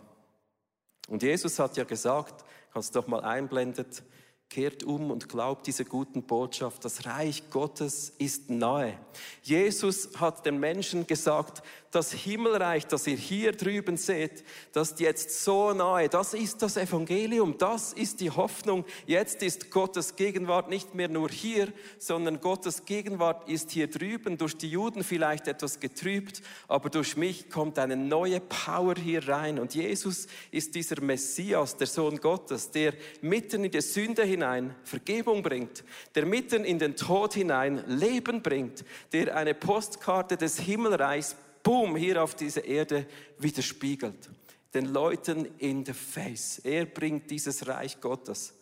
Und 1.08 1.22
Jesus 1.22 1.58
hat 1.58 1.76
ja 1.76 1.84
gesagt, 1.84 2.42
kannst 2.72 2.96
doch 2.96 3.06
mal 3.06 3.20
einblendet, 3.20 4.02
Kehrt 4.48 4.84
um 4.84 5.10
und 5.10 5.28
glaubt 5.28 5.66
diese 5.66 5.84
guten 5.84 6.22
Botschaft. 6.22 6.84
Das 6.84 7.04
Reich 7.04 7.50
Gottes 7.50 8.12
ist 8.18 8.48
nahe. 8.48 8.96
Jesus 9.42 10.10
hat 10.18 10.46
den 10.46 10.58
Menschen 10.58 11.06
gesagt, 11.06 11.62
das 11.96 12.12
Himmelreich, 12.12 12.86
das 12.86 13.06
ihr 13.06 13.16
hier 13.16 13.52
drüben 13.52 13.96
seht, 13.96 14.44
das 14.72 14.96
jetzt 14.98 15.42
so 15.42 15.72
nahe, 15.72 16.10
das 16.10 16.34
ist 16.34 16.60
das 16.60 16.76
Evangelium, 16.76 17.56
das 17.56 17.94
ist 17.94 18.20
die 18.20 18.30
Hoffnung. 18.30 18.84
Jetzt 19.06 19.42
ist 19.42 19.70
Gottes 19.70 20.14
Gegenwart 20.14 20.68
nicht 20.68 20.94
mehr 20.94 21.08
nur 21.08 21.30
hier, 21.30 21.72
sondern 21.98 22.42
Gottes 22.42 22.84
Gegenwart 22.84 23.48
ist 23.48 23.70
hier 23.70 23.86
drüben, 23.86 24.36
durch 24.36 24.58
die 24.58 24.70
Juden 24.70 25.04
vielleicht 25.04 25.48
etwas 25.48 25.80
getrübt, 25.80 26.42
aber 26.68 26.90
durch 26.90 27.16
mich 27.16 27.48
kommt 27.48 27.78
eine 27.78 27.96
neue 27.96 28.40
Power 28.40 28.96
hier 28.96 29.26
rein. 29.26 29.58
Und 29.58 29.74
Jesus 29.74 30.26
ist 30.50 30.74
dieser 30.74 31.00
Messias, 31.00 31.78
der 31.78 31.86
Sohn 31.86 32.18
Gottes, 32.20 32.70
der 32.72 32.92
mitten 33.22 33.64
in 33.64 33.70
die 33.70 33.80
Sünde 33.80 34.22
hinein 34.22 34.74
Vergebung 34.84 35.42
bringt, 35.42 35.82
der 36.14 36.26
mitten 36.26 36.62
in 36.66 36.78
den 36.78 36.94
Tod 36.94 37.32
hinein 37.32 37.82
Leben 37.86 38.42
bringt, 38.42 38.84
der 39.14 39.34
eine 39.34 39.54
Postkarte 39.54 40.36
des 40.36 40.60
Himmelreichs 40.60 41.36
boom, 41.66 41.96
hier 41.96 42.22
auf 42.22 42.36
dieser 42.36 42.64
Erde 42.64 43.06
widerspiegelt. 43.38 44.30
Den 44.72 44.86
Leuten 44.86 45.46
in 45.58 45.84
the 45.84 45.94
face. 45.94 46.60
Er 46.60 46.86
bringt 46.86 47.28
dieses 47.28 47.66
Reich 47.66 48.00
Gottes. 48.00 48.54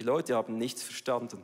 Die 0.00 0.04
Leute 0.04 0.34
haben 0.34 0.56
nichts 0.56 0.82
verstanden. 0.82 1.42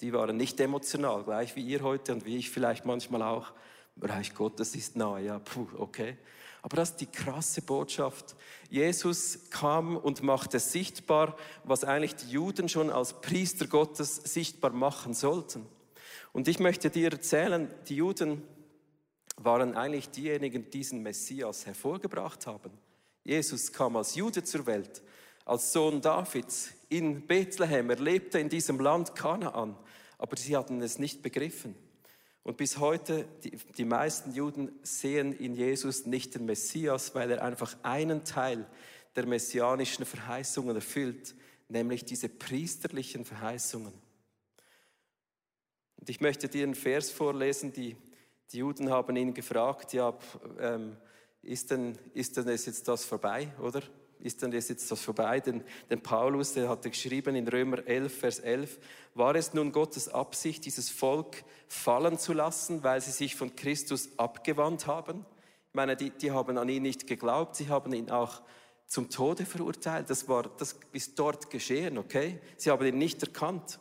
Die 0.00 0.12
waren 0.12 0.36
nicht 0.36 0.58
emotional, 0.58 1.22
gleich 1.22 1.54
wie 1.54 1.64
ihr 1.64 1.82
heute 1.82 2.12
und 2.12 2.24
wie 2.24 2.36
ich 2.36 2.50
vielleicht 2.50 2.84
manchmal 2.84 3.22
auch. 3.22 3.52
Reich 4.00 4.34
Gottes 4.34 4.74
ist 4.74 4.96
nah, 4.96 5.18
ja, 5.18 5.38
puh, 5.38 5.68
okay. 5.78 6.16
Aber 6.62 6.78
das 6.78 6.90
ist 6.90 7.00
die 7.00 7.06
krasse 7.06 7.62
Botschaft. 7.62 8.34
Jesus 8.68 9.50
kam 9.50 9.96
und 9.96 10.24
machte 10.24 10.58
sichtbar, 10.58 11.36
was 11.62 11.84
eigentlich 11.84 12.16
die 12.16 12.30
Juden 12.30 12.68
schon 12.68 12.90
als 12.90 13.20
Priester 13.20 13.68
Gottes 13.68 14.16
sichtbar 14.16 14.72
machen 14.72 15.14
sollten. 15.14 15.64
Und 16.32 16.48
ich 16.48 16.58
möchte 16.58 16.90
dir 16.90 17.12
erzählen, 17.12 17.72
die 17.86 17.96
Juden 17.96 18.42
waren 19.36 19.74
eigentlich 19.74 20.10
diejenigen, 20.10 20.64
die 20.64 20.70
diesen 20.70 21.02
Messias 21.02 21.66
hervorgebracht 21.66 22.46
haben. 22.46 22.70
Jesus 23.24 23.72
kam 23.72 23.96
als 23.96 24.14
Jude 24.14 24.44
zur 24.44 24.66
Welt, 24.66 25.02
als 25.44 25.72
Sohn 25.72 26.00
Davids 26.00 26.70
in 26.88 27.26
Bethlehem. 27.26 27.90
Er 27.90 27.98
lebte 27.98 28.38
in 28.38 28.48
diesem 28.48 28.78
Land 28.78 29.14
Kanaan, 29.14 29.76
aber 30.18 30.36
sie 30.36 30.56
hatten 30.56 30.80
es 30.82 30.98
nicht 30.98 31.22
begriffen. 31.22 31.74
Und 32.42 32.58
bis 32.58 32.78
heute, 32.78 33.26
die, 33.42 33.52
die 33.78 33.86
meisten 33.86 34.34
Juden 34.34 34.70
sehen 34.82 35.32
in 35.32 35.54
Jesus 35.54 36.04
nicht 36.04 36.34
den 36.34 36.44
Messias, 36.44 37.14
weil 37.14 37.30
er 37.30 37.42
einfach 37.42 37.76
einen 37.82 38.24
Teil 38.24 38.66
der 39.16 39.26
messianischen 39.26 40.04
Verheißungen 40.04 40.76
erfüllt, 40.76 41.34
nämlich 41.68 42.04
diese 42.04 42.28
priesterlichen 42.28 43.24
Verheißungen. 43.24 43.94
Und 45.96 46.10
ich 46.10 46.20
möchte 46.20 46.48
dir 46.48 46.64
einen 46.64 46.74
Vers 46.74 47.10
vorlesen, 47.10 47.72
die 47.72 47.96
die 48.52 48.58
Juden 48.58 48.90
haben 48.90 49.16
ihn 49.16 49.34
gefragt, 49.34 49.92
ja, 49.92 50.14
ähm, 50.60 50.96
ist, 51.42 51.70
denn, 51.70 51.98
ist 52.14 52.36
denn 52.36 52.48
jetzt 52.48 52.88
das 52.88 53.04
vorbei, 53.04 53.48
oder? 53.60 53.82
Ist 54.20 54.40
denn 54.40 54.52
jetzt 54.52 54.90
das 54.90 55.00
vorbei? 55.00 55.40
Denn, 55.40 55.62
denn 55.90 56.00
Paulus, 56.00 56.54
der 56.54 56.68
hatte 56.68 56.88
geschrieben 56.88 57.36
in 57.36 57.46
Römer 57.46 57.86
11, 57.86 58.18
Vers 58.18 58.38
11, 58.38 58.78
war 59.14 59.34
es 59.34 59.52
nun 59.52 59.70
Gottes 59.70 60.08
Absicht, 60.08 60.64
dieses 60.64 60.88
Volk 60.88 61.44
fallen 61.68 62.18
zu 62.18 62.32
lassen, 62.32 62.82
weil 62.82 63.00
sie 63.00 63.10
sich 63.10 63.36
von 63.36 63.54
Christus 63.54 64.18
abgewandt 64.18 64.86
haben? 64.86 65.26
Ich 65.68 65.74
meine, 65.74 65.96
die, 65.96 66.10
die 66.10 66.30
haben 66.30 66.56
an 66.56 66.68
ihn 66.68 66.82
nicht 66.82 67.06
geglaubt, 67.06 67.56
sie 67.56 67.68
haben 67.68 67.92
ihn 67.92 68.10
auch 68.10 68.40
zum 68.86 69.10
Tode 69.10 69.44
verurteilt. 69.44 70.08
Das, 70.08 70.28
war, 70.28 70.44
das 70.56 70.78
ist 70.92 71.18
dort 71.18 71.50
geschehen, 71.50 71.98
okay? 71.98 72.40
Sie 72.56 72.70
haben 72.70 72.86
ihn 72.86 72.96
nicht 72.96 73.22
erkannt. 73.22 73.78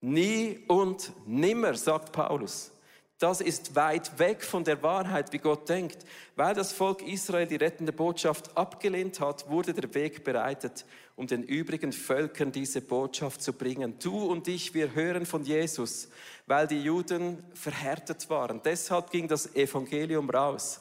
Nie 0.00 0.64
und 0.68 1.12
nimmer, 1.26 1.74
sagt 1.74 2.12
Paulus. 2.12 2.72
Das 3.20 3.42
ist 3.42 3.76
weit 3.76 4.18
weg 4.18 4.42
von 4.42 4.64
der 4.64 4.82
Wahrheit, 4.82 5.30
wie 5.34 5.38
Gott 5.38 5.68
denkt. 5.68 6.06
Weil 6.36 6.54
das 6.54 6.72
Volk 6.72 7.02
Israel 7.06 7.46
die 7.46 7.56
rettende 7.56 7.92
Botschaft 7.92 8.56
abgelehnt 8.56 9.20
hat, 9.20 9.50
wurde 9.50 9.74
der 9.74 9.92
Weg 9.92 10.24
bereitet, 10.24 10.86
um 11.16 11.26
den 11.26 11.42
übrigen 11.42 11.92
Völkern 11.92 12.50
diese 12.50 12.80
Botschaft 12.80 13.42
zu 13.42 13.52
bringen. 13.52 13.98
Du 14.02 14.24
und 14.24 14.48
ich, 14.48 14.72
wir 14.72 14.94
hören 14.94 15.26
von 15.26 15.44
Jesus, 15.44 16.08
weil 16.46 16.66
die 16.66 16.80
Juden 16.80 17.44
verhärtet 17.52 18.30
waren. 18.30 18.62
Deshalb 18.64 19.10
ging 19.10 19.28
das 19.28 19.54
Evangelium 19.54 20.30
raus. 20.30 20.80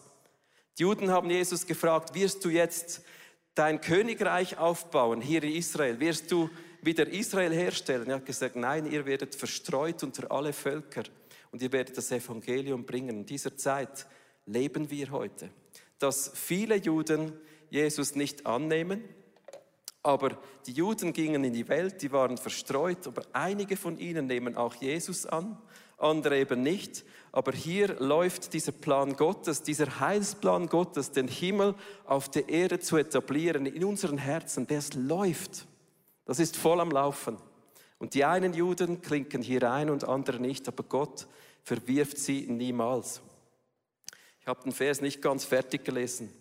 Die 0.77 0.83
Juden 0.83 1.11
haben 1.11 1.29
Jesus 1.29 1.67
gefragt, 1.67 2.15
wirst 2.15 2.45
du 2.45 2.49
jetzt 2.49 3.01
dein 3.53 3.81
Königreich 3.81 4.57
aufbauen 4.57 5.19
hier 5.19 5.43
in 5.43 5.55
Israel? 5.55 5.99
Wirst 5.99 6.31
du 6.31 6.49
wieder 6.81 7.05
Israel 7.05 7.51
herstellen? 7.51 8.07
Er 8.07 8.15
hat 8.15 8.25
gesagt, 8.25 8.55
nein, 8.55 8.89
ihr 8.89 9.05
werdet 9.05 9.35
verstreut 9.35 10.03
unter 10.03 10.31
alle 10.31 10.53
Völker 10.53 11.03
und 11.51 11.61
ihr 11.61 11.71
werdet 11.71 11.97
das 11.97 12.11
Evangelium 12.11 12.85
bringen. 12.85 13.09
In 13.09 13.25
dieser 13.25 13.55
Zeit 13.57 14.05
leben 14.45 14.89
wir 14.89 15.11
heute. 15.11 15.49
Dass 15.97 16.31
viele 16.33 16.75
Juden 16.75 17.33
Jesus 17.69 18.15
nicht 18.15 18.45
annehmen, 18.45 19.03
aber 20.01 20.37
die 20.65 20.71
Juden 20.71 21.13
gingen 21.13 21.43
in 21.43 21.53
die 21.53 21.67
Welt, 21.67 22.01
die 22.01 22.11
waren 22.11 22.37
verstreut, 22.37 23.05
aber 23.05 23.23
einige 23.33 23.75
von 23.75 23.97
ihnen 23.97 24.27
nehmen 24.27 24.55
auch 24.55 24.75
Jesus 24.75 25.25
an, 25.25 25.57
andere 25.97 26.37
eben 26.37 26.63
nicht. 26.63 27.03
Aber 27.31 27.51
hier 27.51 27.99
läuft 27.99 28.53
dieser 28.53 28.71
Plan 28.71 29.15
Gottes, 29.15 29.61
dieser 29.61 29.99
Heilsplan 29.99 30.67
Gottes, 30.67 31.11
den 31.11 31.27
Himmel 31.27 31.75
auf 32.05 32.29
der 32.29 32.47
Erde 32.47 32.79
zu 32.79 32.97
etablieren, 32.97 33.65
in 33.65 33.83
unseren 33.83 34.17
Herzen, 34.17 34.65
das 34.67 34.93
läuft. 34.93 35.67
Das 36.25 36.39
ist 36.39 36.55
voll 36.55 36.79
am 36.79 36.91
Laufen. 36.91 37.37
Und 37.97 38.13
die 38.13 38.23
einen 38.23 38.53
Juden 38.53 39.01
klinken 39.01 39.41
hier 39.41 39.69
ein 39.69 39.89
und 39.89 40.05
andere 40.05 40.39
nicht, 40.39 40.67
aber 40.69 40.83
Gott 40.83 41.27
verwirft 41.63 42.17
sie 42.17 42.41
niemals. 42.47 43.21
Ich 44.41 44.47
habe 44.47 44.63
den 44.63 44.71
Vers 44.71 45.01
nicht 45.01 45.21
ganz 45.21 45.45
fertig 45.45 45.83
gelesen. 45.83 46.33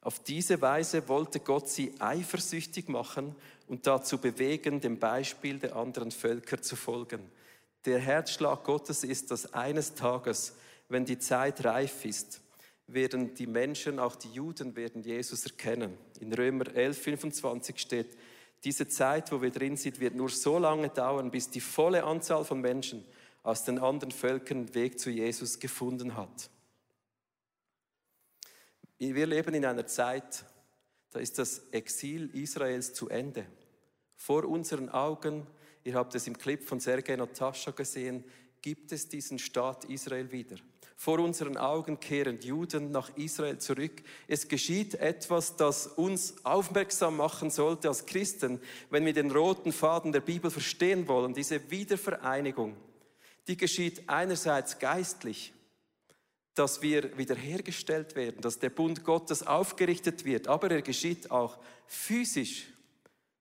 Auf 0.00 0.18
diese 0.18 0.60
Weise 0.60 1.08
wollte 1.08 1.38
Gott 1.38 1.68
sie 1.68 1.94
eifersüchtig 2.00 2.88
machen 2.88 3.36
und 3.68 3.86
dazu 3.86 4.18
bewegen, 4.18 4.80
dem 4.80 4.98
Beispiel 4.98 5.58
der 5.58 5.76
anderen 5.76 6.10
Völker 6.10 6.60
zu 6.60 6.74
folgen. 6.74 7.20
Der 7.84 8.00
Herzschlag 8.00 8.64
Gottes 8.64 9.04
ist, 9.04 9.30
dass 9.30 9.52
eines 9.54 9.94
Tages, 9.94 10.56
wenn 10.88 11.04
die 11.04 11.18
Zeit 11.18 11.64
reif 11.64 12.04
ist, 12.04 12.40
werden 12.88 13.34
die 13.34 13.46
Menschen, 13.46 13.98
auch 13.98 14.16
die 14.16 14.32
Juden, 14.32 14.76
werden 14.76 15.02
Jesus 15.02 15.46
erkennen. 15.46 15.96
In 16.20 16.32
Römer 16.32 16.74
11, 16.74 17.00
25 17.00 17.78
steht, 17.78 18.16
Diese 18.64 18.88
Zeit, 18.88 19.32
wo 19.32 19.40
wir 19.40 19.50
drin 19.50 19.76
sind, 19.76 20.00
wird 20.00 20.14
nur 20.14 20.28
so 20.28 20.58
lange 20.58 20.88
dauern, 20.88 21.30
bis 21.30 21.48
die 21.48 21.60
volle 21.60 22.04
Anzahl 22.04 22.44
von 22.44 22.60
Menschen 22.60 23.04
aus 23.42 23.64
den 23.64 23.78
anderen 23.78 24.12
Völkern 24.12 24.74
Weg 24.74 24.98
zu 24.98 25.10
Jesus 25.10 25.58
gefunden 25.58 26.16
hat. 26.16 26.50
Wir 28.98 29.26
leben 29.26 29.54
in 29.54 29.64
einer 29.64 29.86
Zeit, 29.86 30.44
da 31.10 31.18
ist 31.18 31.38
das 31.38 31.62
Exil 31.72 32.30
Israels 32.34 32.94
zu 32.94 33.08
Ende. 33.08 33.44
Vor 34.14 34.44
unseren 34.44 34.88
Augen, 34.88 35.46
ihr 35.82 35.94
habt 35.94 36.14
es 36.14 36.28
im 36.28 36.38
Clip 36.38 36.62
von 36.62 36.78
Sergei 36.78 37.16
Natascha 37.16 37.72
gesehen, 37.72 38.24
gibt 38.62 38.92
es 38.92 39.08
diesen 39.08 39.40
Staat 39.40 39.84
Israel 39.86 40.30
wieder. 40.30 40.56
Vor 40.96 41.18
unseren 41.18 41.56
Augen 41.56 41.98
kehren 41.98 42.40
Juden 42.40 42.92
nach 42.92 43.10
Israel 43.16 43.58
zurück. 43.58 44.04
Es 44.28 44.46
geschieht 44.46 44.94
etwas, 44.94 45.56
das 45.56 45.88
uns 45.88 46.36
aufmerksam 46.44 47.16
machen 47.16 47.50
sollte 47.50 47.88
als 47.88 48.06
Christen, 48.06 48.60
wenn 48.88 49.04
wir 49.04 49.12
den 49.12 49.32
roten 49.32 49.72
Faden 49.72 50.12
der 50.12 50.20
Bibel 50.20 50.48
verstehen 50.48 51.08
wollen. 51.08 51.34
Diese 51.34 51.72
Wiedervereinigung, 51.72 52.76
die 53.48 53.56
geschieht 53.56 54.08
einerseits 54.08 54.78
geistlich, 54.78 55.52
dass 56.54 56.82
wir 56.82 57.16
wiederhergestellt 57.16 58.14
werden, 58.14 58.40
dass 58.42 58.58
der 58.58 58.70
Bund 58.70 59.04
Gottes 59.04 59.46
aufgerichtet 59.46 60.24
wird, 60.24 60.48
aber 60.48 60.70
er 60.70 60.82
geschieht 60.82 61.30
auch 61.30 61.58
physisch. 61.86 62.66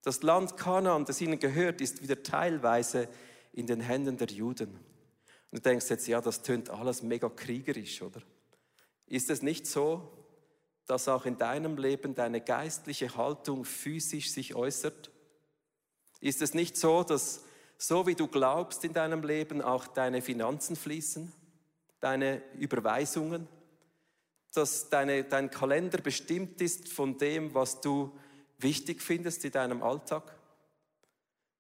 Das 0.04 0.24
Land 0.24 0.58
Kanaan, 0.58 1.06
das 1.06 1.22
ihnen 1.22 1.40
gehört, 1.40 1.82
ist 1.82 2.02
wieder 2.02 2.24
teilweise 2.24 3.08
in 3.54 3.68
den 3.68 3.82
Händen 3.82 4.18
der 4.18 4.30
Juden. 4.30 4.70
Und 5.52 5.58
du 5.58 5.62
denkst 5.62 5.90
jetzt, 5.90 6.08
ja, 6.08 6.22
das 6.22 6.42
tönt 6.42 6.70
alles 6.70 7.04
mega 7.04 7.30
kriegerisch, 7.30 8.02
oder? 8.02 8.22
Ist 9.08 9.30
es 9.30 9.42
nicht 9.42 9.68
so, 9.68 10.10
dass 10.86 11.10
auch 11.10 11.26
in 11.26 11.38
deinem 11.38 11.78
Leben 11.78 12.16
deine 12.16 12.40
geistliche 12.40 13.16
Haltung 13.18 13.66
physisch 13.66 14.32
sich 14.32 14.56
äußert? 14.56 15.12
Ist 16.22 16.42
es 16.42 16.54
nicht 16.54 16.78
so, 16.78 17.04
dass 17.04 17.44
so 17.82 18.08
wie 18.08 18.16
du 18.16 18.28
glaubst 18.28 18.84
in 18.84 18.94
deinem 18.94 19.24
Leben 19.24 19.62
auch 19.62 19.88
deine 19.88 20.22
Finanzen 20.22 20.76
fließen? 20.76 21.32
deine 22.02 22.42
Überweisungen, 22.58 23.48
dass 24.54 24.90
deine, 24.90 25.24
dein 25.24 25.50
Kalender 25.50 26.00
bestimmt 26.00 26.60
ist 26.60 26.90
von 26.90 27.18
dem, 27.18 27.54
was 27.54 27.80
du 27.80 28.12
wichtig 28.58 29.02
findest 29.02 29.46
in 29.46 29.52
deinem 29.52 29.82
Alltag. 29.82 30.36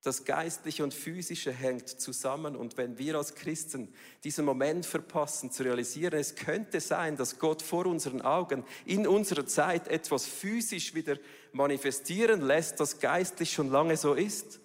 Das 0.03 0.25
Geistliche 0.25 0.84
und 0.84 0.95
Physische 0.95 1.51
hängt 1.51 1.88
zusammen 1.88 2.55
und 2.55 2.75
wenn 2.75 2.97
wir 2.97 3.15
als 3.15 3.36
Christen 3.36 3.93
diesen 4.23 4.45
Moment 4.45 4.88
verpassen 4.88 5.51
zu 5.51 5.62
realisieren, 5.62 6.19
es 6.19 6.36
könnte 6.36 6.81
sein, 6.81 7.17
dass 7.17 7.38
Gott 7.38 7.62
vor 7.62 7.86
unseren 7.86 8.21
Augen 8.21 8.65
in 8.86 9.05
unserer 9.05 9.45
Zeit 9.45 9.88
etwas 9.88 10.25
physisch 10.25 10.95
wieder 10.95 11.17
manifestieren 11.51 12.41
lässt, 12.41 12.79
das 12.79 12.99
geistlich 12.99 13.53
schon 13.53 13.69
lange 13.69 13.95
so 13.95 14.15
ist, 14.15 14.61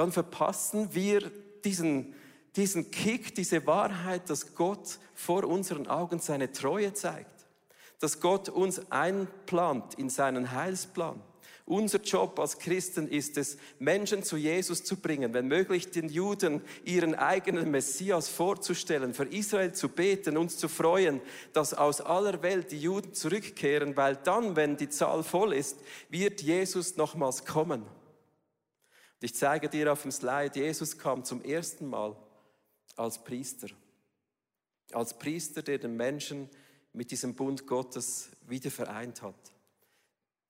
dann 0.00 0.12
verpassen 0.12 0.94
wir 0.94 1.30
diesen 1.64 2.14
diesen 2.56 2.90
Kick, 2.90 3.34
diese 3.34 3.66
Wahrheit, 3.66 4.28
dass 4.28 4.54
Gott 4.54 4.98
vor 5.14 5.44
unseren 5.44 5.86
Augen 5.86 6.18
seine 6.18 6.52
Treue 6.52 6.92
zeigt, 6.92 7.46
dass 8.00 8.20
Gott 8.20 8.48
uns 8.48 8.90
einplant 8.90 9.94
in 9.94 10.08
seinen 10.08 10.52
Heilsplan. 10.52 11.20
Unser 11.66 12.00
Job 12.00 12.40
als 12.40 12.58
Christen 12.58 13.06
ist 13.06 13.36
es, 13.36 13.56
Menschen 13.78 14.24
zu 14.24 14.36
Jesus 14.36 14.82
zu 14.82 14.96
bringen, 14.96 15.32
wenn 15.34 15.46
möglich 15.46 15.92
den 15.92 16.08
Juden 16.08 16.62
ihren 16.84 17.14
eigenen 17.14 17.70
Messias 17.70 18.28
vorzustellen, 18.28 19.14
für 19.14 19.26
Israel 19.26 19.72
zu 19.72 19.88
beten, 19.88 20.36
uns 20.36 20.56
zu 20.56 20.66
freuen, 20.66 21.20
dass 21.52 21.72
aus 21.72 22.00
aller 22.00 22.42
Welt 22.42 22.72
die 22.72 22.80
Juden 22.80 23.14
zurückkehren, 23.14 23.96
weil 23.96 24.16
dann, 24.16 24.56
wenn 24.56 24.76
die 24.76 24.88
Zahl 24.88 25.22
voll 25.22 25.52
ist, 25.52 25.78
wird 26.08 26.42
Jesus 26.42 26.96
nochmals 26.96 27.44
kommen. 27.44 27.84
Ich 29.20 29.34
zeige 29.34 29.68
dir 29.68 29.92
auf 29.92 30.02
dem 30.02 30.10
Slide, 30.10 30.58
Jesus 30.58 30.96
kam 30.96 31.24
zum 31.24 31.42
ersten 31.42 31.86
Mal 31.86 32.16
als 32.96 33.22
Priester. 33.22 33.68
Als 34.92 35.18
Priester, 35.18 35.62
der 35.62 35.78
den 35.78 35.96
Menschen 35.96 36.48
mit 36.92 37.10
diesem 37.10 37.34
Bund 37.34 37.66
Gottes 37.66 38.30
wieder 38.46 38.70
vereint 38.70 39.22
hat. 39.22 39.52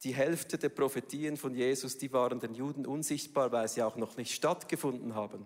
Die 0.02 0.14
Hälfte 0.14 0.56
der 0.56 0.70
Prophetien 0.70 1.36
von 1.36 1.54
Jesus, 1.54 1.98
die 1.98 2.12
waren 2.12 2.40
den 2.40 2.54
Juden 2.54 2.86
unsichtbar, 2.86 3.52
weil 3.52 3.68
sie 3.68 3.82
auch 3.82 3.96
noch 3.96 4.16
nicht 4.16 4.34
stattgefunden 4.34 5.14
haben. 5.14 5.44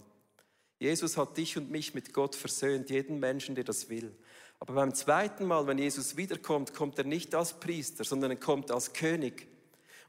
Jesus 0.79 1.17
hat 1.17 1.37
dich 1.37 1.57
und 1.57 1.71
mich 1.71 1.95
mit 1.95 2.13
Gott 2.13 2.37
versöhnt, 2.37 2.91
jeden 2.91 3.19
Menschen, 3.19 3.55
der 3.55 3.65
das 3.65 3.89
will. 3.89 4.15
Aber 4.61 4.75
beim 4.75 4.95
zweiten 4.95 5.47
Mal, 5.47 5.67
wenn 5.67 5.79
Jesus 5.79 6.17
wiederkommt, 6.17 6.75
kommt 6.75 6.99
er 6.99 7.05
nicht 7.05 7.35
als 7.35 7.59
Priester, 7.59 8.05
sondern 8.05 8.33
er 8.33 8.37
kommt 8.37 8.71
als 8.71 8.93
König. 8.93 9.49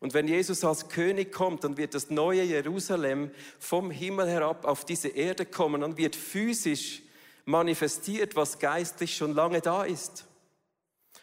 Und 0.05 0.13
wenn 0.13 0.27
Jesus 0.27 0.63
als 0.63 0.87
König 0.87 1.31
kommt, 1.31 1.63
dann 1.63 1.77
wird 1.77 1.95
das 1.95 2.11
neue 2.11 2.43
Jerusalem 2.43 3.31
vom 3.57 3.89
Himmel 3.89 4.29
herab 4.29 4.63
auf 4.63 4.85
diese 4.85 5.07
Erde 5.07 5.47
kommen, 5.47 5.81
dann 5.81 5.97
wird 5.97 6.15
physisch 6.15 7.01
manifestiert, 7.45 8.35
was 8.35 8.59
geistlich 8.59 9.17
schon 9.17 9.33
lange 9.33 9.61
da 9.61 9.83
ist. 9.83 10.27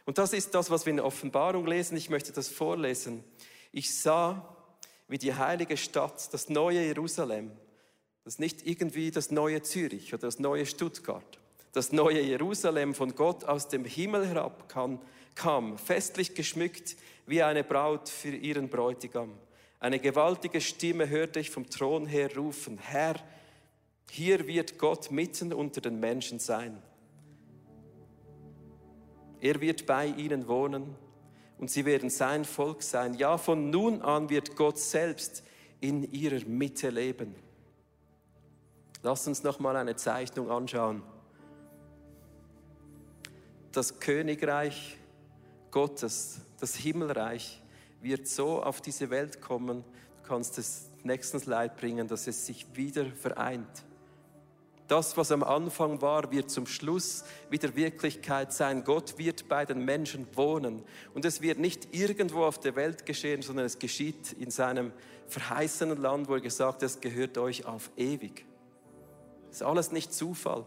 Und 0.05 0.19
das 0.19 0.33
ist 0.33 0.57
das, 0.57 0.69
was 0.69 0.85
wir 0.85 0.91
in 0.91 0.97
der 0.97 1.07
Offenbarung 1.07 1.65
lesen. 1.65 1.97
Ich 1.97 2.11
möchte 2.11 2.33
das 2.33 2.49
vorlesen. 2.49 3.23
Ich 3.71 3.97
sah, 3.97 4.53
wie 5.07 5.19
die 5.19 5.33
heilige 5.33 5.77
Stadt, 5.77 6.35
das 6.35 6.49
neue 6.49 6.83
Jerusalem, 6.85 7.53
das 8.25 8.35
ist 8.35 8.41
nicht 8.41 8.67
irgendwie 8.67 9.13
das 9.13 9.31
neue 9.31 9.63
Zürich 9.63 10.13
oder 10.13 10.27
das 10.27 10.41
neue 10.41 10.67
Stuttgart, 10.67 11.39
das 11.71 11.93
neue 11.93 12.21
Jerusalem 12.21 12.97
von 12.97 13.15
Gott 13.15 13.45
aus 13.45 13.69
dem 13.69 13.85
Himmel 13.85 14.27
herab 14.27 14.69
kam, 15.35 15.79
festlich 15.79 16.35
geschmückt 16.35 16.97
wie 17.27 17.43
eine 17.43 17.65
Braut 17.65 18.09
für 18.09 18.35
ihren 18.35 18.69
Bräutigam. 18.69 19.33
Eine 19.81 19.99
gewaltige 19.99 20.61
Stimme 20.61 21.09
hörte 21.09 21.41
ich 21.41 21.51
vom 21.51 21.69
Thron 21.69 22.07
her 22.07 22.35
rufen, 22.37 22.79
Herr, 22.79 23.17
hier 24.11 24.47
wird 24.47 24.79
Gott 24.79 25.11
mitten 25.11 25.53
unter 25.53 25.81
den 25.81 25.99
Menschen 25.99 26.39
sein. 26.39 26.83
Er 29.41 29.61
wird 29.61 29.87
bei 29.87 30.07
ihnen 30.07 30.47
wohnen 30.47 30.95
und 31.59 31.71
sie 31.71 31.85
werden 31.85 32.11
sein 32.11 32.45
Volk 32.45 32.83
sein. 32.83 33.15
Ja, 33.15 33.39
von 33.39 33.71
nun 33.71 34.03
an 34.03 34.29
wird 34.29 34.55
Gott 34.55 34.79
selbst 34.79 35.43
in 35.81 36.13
ihrer 36.13 36.45
Mitte 36.47 36.91
leben. 36.91 37.35
Lass 39.03 39.27
uns 39.27 39.43
noch 39.43 39.59
mal 39.59 39.77
eine 39.77 39.97
Zeichnung 39.97 40.51
anschauen. 40.51 41.03
Das 43.73 43.99
Königreich 43.99 44.99
Gottes, 45.73 46.39
das 46.61 46.77
Himmelreich, 46.77 47.61
wird 48.01 48.29
so 48.29 48.63
auf 48.63 48.81
diese 48.81 49.11
Welt 49.11 49.41
kommen, 49.41 49.83
du 50.23 50.29
kannst 50.29 50.59
es 50.59 50.91
nächstens 51.03 51.47
Leid 51.47 51.77
bringen, 51.77 52.07
dass 52.07 52.29
es 52.29 52.47
sich 52.47 52.67
wieder 52.75 53.07
vereint. 53.07 53.85
Das, 54.89 55.17
was 55.17 55.33
am 55.33 55.43
Anfang 55.43 56.03
war, 56.03 56.31
wird 56.31 56.51
zum 56.51 56.67
Schluss 56.67 57.25
wieder 57.49 57.75
Wirklichkeit 57.75 58.53
sein. 58.53 58.85
Gott 58.85 59.17
wird 59.17 59.49
bei 59.49 59.65
den 59.65 59.85
Menschen 59.87 60.27
wohnen. 60.35 60.83
Und 61.15 61.25
es 61.25 61.41
wird 61.41 61.59
nicht 61.59 61.95
irgendwo 61.95 62.45
auf 62.45 62.61
der 62.61 62.77
Welt 62.77 63.07
geschehen, 63.07 63.41
sondern 63.41 63.65
es 63.65 63.79
geschieht 63.79 64.33
in 64.35 64.51
seinem 64.51 64.93
verheißenen 65.29 65.97
Land, 65.97 66.29
wo 66.29 66.35
er 66.35 66.43
gesagt 66.43 66.75
hat, 66.75 66.83
es 66.83 67.01
gehört 67.01 67.39
euch 67.39 67.65
auf 67.65 67.91
ewig. 67.97 68.45
Das 69.47 69.57
ist 69.57 69.63
alles 69.63 69.93
nicht 69.93 70.13
Zufall, 70.13 70.67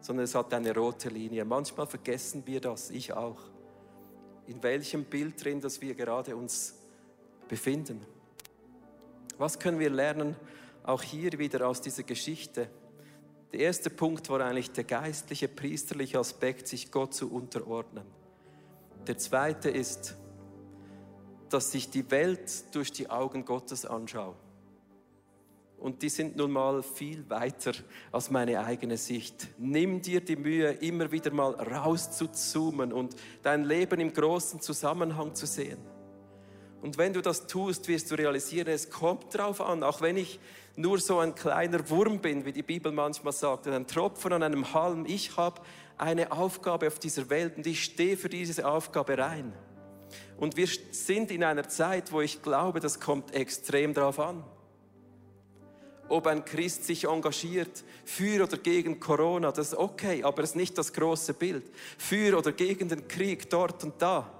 sondern 0.00 0.24
es 0.24 0.34
hat 0.36 0.54
eine 0.54 0.72
rote 0.72 1.08
Linie. 1.08 1.44
Manchmal 1.44 1.88
vergessen 1.88 2.44
wir 2.46 2.60
das, 2.60 2.90
ich 2.90 3.12
auch 3.12 3.40
in 4.46 4.62
welchem 4.62 5.04
Bild 5.04 5.42
drin, 5.42 5.60
dass 5.60 5.80
wir 5.80 5.94
gerade 5.94 6.36
uns 6.36 6.74
befinden. 7.48 8.00
Was 9.38 9.58
können 9.58 9.78
wir 9.78 9.90
lernen, 9.90 10.36
auch 10.82 11.02
hier 11.02 11.38
wieder 11.38 11.66
aus 11.66 11.80
dieser 11.80 12.02
Geschichte? 12.02 12.68
Der 13.52 13.60
erste 13.60 13.90
Punkt 13.90 14.28
war 14.28 14.40
eigentlich 14.40 14.70
der 14.70 14.84
geistliche, 14.84 15.48
priesterliche 15.48 16.18
Aspekt, 16.18 16.68
sich 16.68 16.90
Gott 16.90 17.14
zu 17.14 17.32
unterordnen. 17.32 18.04
Der 19.06 19.18
zweite 19.18 19.70
ist, 19.70 20.16
dass 21.48 21.74
ich 21.74 21.90
die 21.90 22.10
Welt 22.10 22.74
durch 22.74 22.92
die 22.92 23.10
Augen 23.10 23.44
Gottes 23.44 23.84
anschaue 23.84 24.36
und 25.80 26.02
die 26.02 26.10
sind 26.10 26.36
nun 26.36 26.50
mal 26.52 26.82
viel 26.82 27.28
weiter 27.30 27.72
als 28.12 28.30
meine 28.30 28.62
eigene 28.62 28.98
Sicht. 28.98 29.48
Nimm 29.58 30.02
dir 30.02 30.20
die 30.20 30.36
Mühe, 30.36 30.72
immer 30.72 31.10
wieder 31.10 31.32
mal 31.32 31.54
raus 31.54 32.10
zu 32.12 32.26
zoomen 32.28 32.92
und 32.92 33.16
dein 33.42 33.64
Leben 33.64 33.98
im 33.98 34.12
großen 34.12 34.60
Zusammenhang 34.60 35.34
zu 35.34 35.46
sehen. 35.46 35.78
Und 36.82 36.98
wenn 36.98 37.12
du 37.12 37.22
das 37.22 37.46
tust, 37.46 37.88
wirst 37.88 38.10
du 38.10 38.14
realisieren, 38.14 38.68
es 38.68 38.90
kommt 38.90 39.36
drauf 39.36 39.60
an, 39.60 39.82
auch 39.82 40.00
wenn 40.00 40.16
ich 40.16 40.38
nur 40.76 40.98
so 40.98 41.18
ein 41.18 41.34
kleiner 41.34 41.88
Wurm 41.90 42.20
bin, 42.20 42.44
wie 42.44 42.52
die 42.52 42.62
Bibel 42.62 42.92
manchmal 42.92 43.32
sagt, 43.32 43.66
ein 43.66 43.86
Tropfen 43.86 44.32
an 44.34 44.42
einem 44.42 44.72
Halm. 44.72 45.04
Ich 45.06 45.36
habe 45.36 45.60
eine 45.98 46.32
Aufgabe 46.32 46.86
auf 46.86 46.98
dieser 46.98 47.28
Welt 47.28 47.56
und 47.56 47.66
ich 47.66 47.84
stehe 47.84 48.16
für 48.16 48.28
diese 48.28 48.66
Aufgabe 48.66 49.16
rein. 49.18 49.52
Und 50.38 50.56
wir 50.56 50.68
sind 50.90 51.30
in 51.30 51.44
einer 51.44 51.68
Zeit, 51.68 52.12
wo 52.12 52.20
ich 52.20 52.42
glaube, 52.42 52.80
das 52.80 52.98
kommt 53.00 53.34
extrem 53.34 53.92
drauf 53.92 54.18
an 54.18 54.42
ob 56.10 56.26
ein 56.26 56.44
Christ 56.44 56.84
sich 56.84 57.04
engagiert 57.04 57.84
für 58.04 58.42
oder 58.42 58.58
gegen 58.58 59.00
Corona, 59.00 59.52
das 59.52 59.68
ist 59.68 59.78
okay, 59.78 60.22
aber 60.22 60.42
es 60.42 60.50
ist 60.50 60.56
nicht 60.56 60.76
das 60.76 60.92
große 60.92 61.34
Bild. 61.34 61.64
Für 61.98 62.36
oder 62.36 62.52
gegen 62.52 62.88
den 62.88 63.08
Krieg 63.08 63.48
dort 63.48 63.84
und 63.84 63.94
da, 64.02 64.30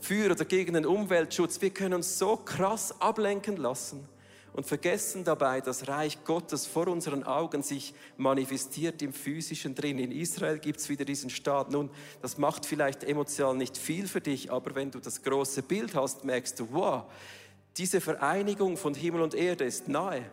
für 0.00 0.30
oder 0.30 0.44
gegen 0.44 0.74
den 0.74 0.86
Umweltschutz. 0.86 1.60
Wir 1.60 1.70
können 1.70 1.94
uns 1.94 2.18
so 2.18 2.36
krass 2.36 3.00
ablenken 3.00 3.56
lassen 3.56 4.08
und 4.54 4.66
vergessen 4.66 5.22
dabei, 5.22 5.60
dass 5.60 5.86
Reich 5.86 6.24
Gottes 6.24 6.66
vor 6.66 6.88
unseren 6.88 7.22
Augen 7.22 7.62
sich 7.62 7.94
manifestiert 8.16 9.02
im 9.02 9.12
physischen 9.12 9.74
drin. 9.74 9.98
In 9.98 10.10
Israel 10.10 10.58
gibt 10.58 10.80
es 10.80 10.88
wieder 10.88 11.04
diesen 11.04 11.30
Staat. 11.30 11.70
Nun, 11.70 11.90
das 12.22 12.38
macht 12.38 12.66
vielleicht 12.66 13.04
emotional 13.04 13.54
nicht 13.54 13.76
viel 13.76 14.08
für 14.08 14.20
dich, 14.20 14.50
aber 14.50 14.74
wenn 14.74 14.90
du 14.90 14.98
das 14.98 15.22
große 15.22 15.62
Bild 15.62 15.94
hast, 15.94 16.24
merkst 16.24 16.58
du, 16.58 16.68
wow, 16.72 17.04
diese 17.76 18.00
Vereinigung 18.00 18.76
von 18.76 18.94
Himmel 18.94 19.20
und 19.20 19.34
Erde 19.34 19.64
ist 19.64 19.86
nahe. 19.88 20.24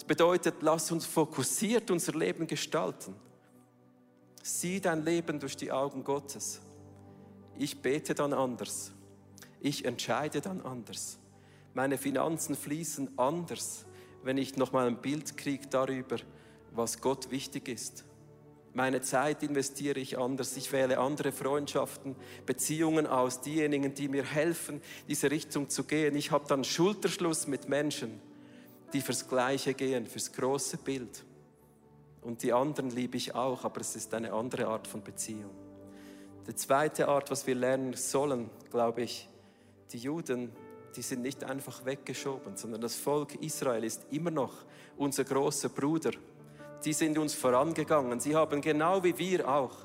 Das 0.00 0.06
bedeutet, 0.06 0.54
lass 0.62 0.90
uns 0.90 1.04
fokussiert 1.04 1.90
unser 1.90 2.12
Leben 2.12 2.46
gestalten. 2.46 3.14
Sieh 4.42 4.80
dein 4.80 5.04
Leben 5.04 5.38
durch 5.38 5.58
die 5.58 5.70
Augen 5.70 6.04
Gottes. 6.04 6.62
Ich 7.58 7.82
bete 7.82 8.14
dann 8.14 8.32
anders. 8.32 8.92
Ich 9.60 9.84
entscheide 9.84 10.40
dann 10.40 10.62
anders. 10.62 11.18
Meine 11.74 11.98
Finanzen 11.98 12.56
fließen 12.56 13.18
anders, 13.18 13.84
wenn 14.22 14.38
ich 14.38 14.56
nochmal 14.56 14.86
ein 14.86 15.02
Bild 15.02 15.36
kriege 15.36 15.66
darüber, 15.66 16.16
was 16.72 17.02
Gott 17.02 17.30
wichtig 17.30 17.68
ist. 17.68 18.06
Meine 18.72 19.02
Zeit 19.02 19.42
investiere 19.42 20.00
ich 20.00 20.16
anders. 20.16 20.56
Ich 20.56 20.72
wähle 20.72 20.96
andere 20.96 21.30
Freundschaften, 21.30 22.16
Beziehungen 22.46 23.06
aus, 23.06 23.42
diejenigen, 23.42 23.92
die 23.92 24.08
mir 24.08 24.24
helfen, 24.24 24.80
diese 25.08 25.30
Richtung 25.30 25.68
zu 25.68 25.84
gehen. 25.84 26.16
Ich 26.16 26.30
habe 26.30 26.46
dann 26.48 26.64
Schulterschluss 26.64 27.46
mit 27.46 27.68
Menschen, 27.68 28.22
die 28.92 29.00
fürs 29.00 29.28
Gleiche 29.28 29.74
gehen, 29.74 30.06
fürs 30.06 30.32
große 30.32 30.78
Bild. 30.78 31.24
Und 32.22 32.42
die 32.42 32.52
anderen 32.52 32.90
liebe 32.90 33.16
ich 33.16 33.34
auch, 33.34 33.64
aber 33.64 33.80
es 33.80 33.96
ist 33.96 34.12
eine 34.14 34.32
andere 34.32 34.66
Art 34.66 34.86
von 34.86 35.02
Beziehung. 35.02 35.50
Die 36.46 36.54
zweite 36.54 37.08
Art, 37.08 37.30
was 37.30 37.46
wir 37.46 37.54
lernen 37.54 37.94
sollen, 37.94 38.50
glaube 38.70 39.02
ich, 39.02 39.28
die 39.92 39.98
Juden, 39.98 40.50
die 40.96 41.02
sind 41.02 41.22
nicht 41.22 41.44
einfach 41.44 41.84
weggeschoben, 41.84 42.56
sondern 42.56 42.80
das 42.80 42.96
Volk 42.96 43.36
Israel 43.36 43.84
ist 43.84 44.06
immer 44.10 44.30
noch 44.30 44.52
unser 44.96 45.24
großer 45.24 45.68
Bruder. 45.68 46.10
Die 46.84 46.92
sind 46.92 47.18
uns 47.18 47.34
vorangegangen. 47.34 48.20
Sie 48.20 48.34
haben 48.34 48.60
genau 48.60 49.02
wie 49.04 49.16
wir 49.16 49.48
auch 49.48 49.76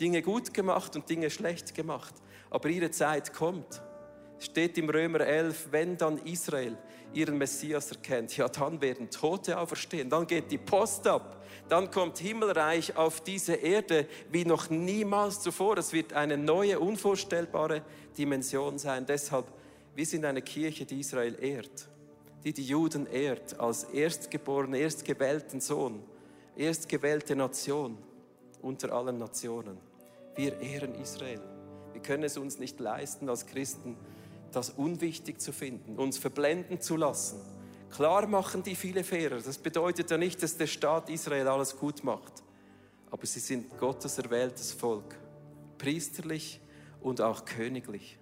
Dinge 0.00 0.22
gut 0.22 0.52
gemacht 0.52 0.96
und 0.96 1.08
Dinge 1.08 1.30
schlecht 1.30 1.74
gemacht. 1.74 2.14
Aber 2.50 2.68
ihre 2.68 2.90
Zeit 2.90 3.32
kommt. 3.32 3.82
Steht 4.38 4.78
im 4.78 4.88
Römer 4.88 5.20
11, 5.20 5.68
wenn 5.70 5.96
dann 5.96 6.18
Israel 6.18 6.76
ihren 7.12 7.38
Messias 7.38 7.90
erkennt, 7.90 8.36
ja, 8.36 8.48
dann 8.48 8.80
werden 8.80 9.10
Tote 9.10 9.58
auferstehen, 9.58 10.10
dann 10.10 10.26
geht 10.26 10.50
die 10.50 10.58
Post 10.58 11.06
ab, 11.06 11.42
dann 11.68 11.90
kommt 11.90 12.18
Himmelreich 12.18 12.96
auf 12.96 13.20
diese 13.22 13.54
Erde 13.54 14.06
wie 14.30 14.44
noch 14.44 14.70
niemals 14.70 15.40
zuvor. 15.40 15.76
Es 15.78 15.92
wird 15.92 16.12
eine 16.12 16.36
neue, 16.36 16.78
unvorstellbare 16.80 17.82
Dimension 18.16 18.78
sein. 18.78 19.04
Deshalb, 19.06 19.46
wir 19.94 20.06
sind 20.06 20.24
eine 20.24 20.42
Kirche, 20.42 20.86
die 20.86 21.00
Israel 21.00 21.36
ehrt, 21.42 21.88
die 22.44 22.52
die 22.52 22.64
Juden 22.64 23.06
ehrt 23.06 23.58
als 23.60 23.84
erstgeborenen, 23.84 24.80
erstgewählten 24.80 25.60
Sohn, 25.60 26.02
erstgewählte 26.56 27.36
Nation 27.36 27.98
unter 28.62 28.92
allen 28.92 29.18
Nationen. 29.18 29.78
Wir 30.36 30.58
ehren 30.60 30.94
Israel. 30.94 31.40
Wir 31.92 32.00
können 32.00 32.22
es 32.22 32.38
uns 32.38 32.58
nicht 32.58 32.80
leisten 32.80 33.28
als 33.28 33.46
Christen, 33.46 33.96
das 34.52 34.70
unwichtig 34.70 35.40
zu 35.40 35.52
finden, 35.52 35.96
uns 35.96 36.18
verblenden 36.18 36.80
zu 36.80 36.96
lassen. 36.96 37.40
Klar 37.90 38.26
machen 38.26 38.62
die 38.62 38.74
viele 38.74 39.04
Fehler. 39.04 39.40
Das 39.40 39.58
bedeutet 39.58 40.10
ja 40.10 40.18
nicht, 40.18 40.42
dass 40.42 40.56
der 40.56 40.66
Staat 40.66 41.08
Israel 41.08 41.48
alles 41.48 41.76
gut 41.76 42.04
macht. 42.04 42.42
Aber 43.10 43.26
sie 43.26 43.40
sind 43.40 43.78
Gottes 43.78 44.18
erwähltes 44.18 44.72
Volk. 44.72 45.16
Priesterlich 45.78 46.60
und 47.00 47.20
auch 47.20 47.44
königlich. 47.44 48.18